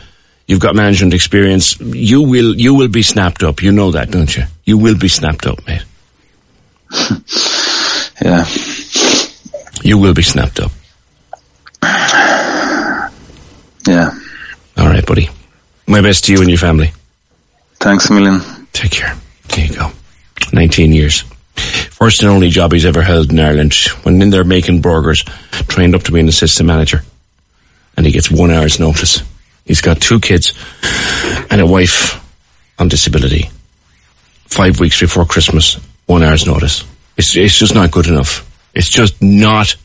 you've 0.49 0.59
got 0.59 0.75
management 0.75 1.15
experience. 1.15 1.79
You 1.79 2.23
will 2.23 2.57
you 2.57 2.75
will 2.75 2.89
be 2.89 3.03
snapped 3.03 3.45
up. 3.45 3.63
You 3.63 3.71
know 3.71 3.93
that, 3.93 4.11
don't 4.11 4.37
you? 4.37 4.43
You 4.65 4.79
will 4.79 4.99
be 4.99 5.09
snapped 5.09 5.47
up, 5.47 5.65
mate. 5.69 5.85
yeah. 8.21 8.45
You 9.85 9.99
will 9.99 10.15
be 10.15 10.23
snapped 10.23 10.59
up. 10.59 10.73
Yeah. 13.87 14.11
All 14.77 14.87
right, 14.87 15.07
buddy. 15.07 15.31
My 15.87 16.01
best 16.01 16.25
to 16.25 16.33
you 16.33 16.41
and 16.41 16.49
your 16.49 16.59
family. 16.59 16.93
Thanks 17.77 18.11
a 18.11 18.13
million. 18.13 18.41
Take 18.73 18.91
care. 18.91 19.17
There 19.49 19.65
you 19.65 19.75
go. 19.75 19.91
19 20.53 20.93
years. 20.93 21.23
First 21.57 22.21
and 22.23 22.31
only 22.31 22.51
job 22.51 22.73
he's 22.73 22.85
ever 22.85 23.03
held 23.03 23.33
in 23.33 23.41
Ireland. 23.41 23.75
When 24.03 24.21
in 24.21 24.31
there 24.31 24.45
making 24.45 24.83
burgers, 24.83 25.25
trained 25.69 25.95
up 25.95 26.03
to 26.05 26.13
be 26.13 26.21
an 26.21 26.29
assistant 26.29 26.67
manager. 26.67 27.03
And 27.97 28.05
he 28.05 28.13
gets 28.13 28.31
one 28.31 28.51
hour's 28.51 28.79
notice. 28.79 29.23
He's 29.69 29.81
got 29.81 30.01
two 30.01 30.19
kids 30.19 30.53
and 31.51 31.61
a 31.61 31.67
wife 31.67 32.25
on 32.79 32.89
disability. 32.89 33.51
Five 34.47 34.81
weeks 34.81 34.99
before 34.99 35.27
Christmas, 35.27 35.75
one 36.07 36.23
hour's 36.23 36.47
notice. 36.47 36.85
It's, 37.17 37.37
it's 37.37 37.59
just 37.59 37.75
not 37.75 37.91
good 37.91 38.07
enough. 38.07 38.45
It's 38.75 38.89
just 38.89 39.23
not 39.23 39.77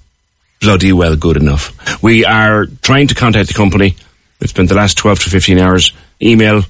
bloody 0.62 0.93
well 0.93 1.15
good 1.15 1.36
enough. 1.38 2.02
We 2.02 2.26
are 2.26 2.65
trying 2.82 3.08
to 3.08 3.15
contact 3.15 3.50
the 3.50 3.54
company. 3.54 3.96
We've 4.39 4.50
spent 4.50 4.69
the 4.69 4.76
last 4.76 4.98
12 4.98 5.19
to 5.19 5.30
15 5.30 5.60
hours 5.60 5.91
email, 6.22 6.63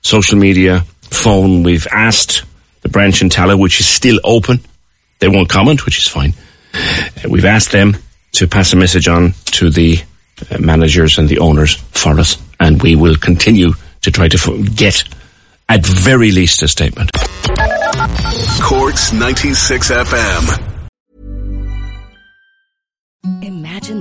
social 0.00 0.38
media, 0.38 0.80
phone. 1.02 1.62
We've 1.62 1.86
asked 1.92 2.44
the 2.80 2.88
branch 2.88 3.20
in 3.20 3.28
Tala, 3.28 3.56
which 3.56 3.80
is 3.80 3.86
still 3.86 4.18
open. 4.24 4.60
They 5.18 5.28
won't 5.28 5.48
comment, 5.48 5.84
which 5.84 5.98
is 5.98 6.08
fine. 6.08 6.32
Uh, 6.74 7.28
We've 7.28 7.44
asked 7.44 7.72
them 7.72 7.96
to 8.32 8.46
pass 8.46 8.72
a 8.72 8.76
message 8.76 9.08
on 9.08 9.32
to 9.46 9.70
the 9.70 9.98
uh, 10.50 10.58
managers 10.58 11.18
and 11.18 11.28
the 11.28 11.38
owners 11.38 11.74
for 11.74 12.18
us, 12.20 12.36
and 12.60 12.82
we 12.82 12.96
will 12.96 13.16
continue 13.16 13.72
to 14.02 14.10
try 14.10 14.28
to 14.28 14.64
get, 14.64 15.04
at 15.68 15.84
very 15.84 16.30
least, 16.30 16.62
a 16.62 16.68
statement. 16.68 17.10
Corks 18.62 19.12
96 19.12 19.90
FM. 19.90 20.75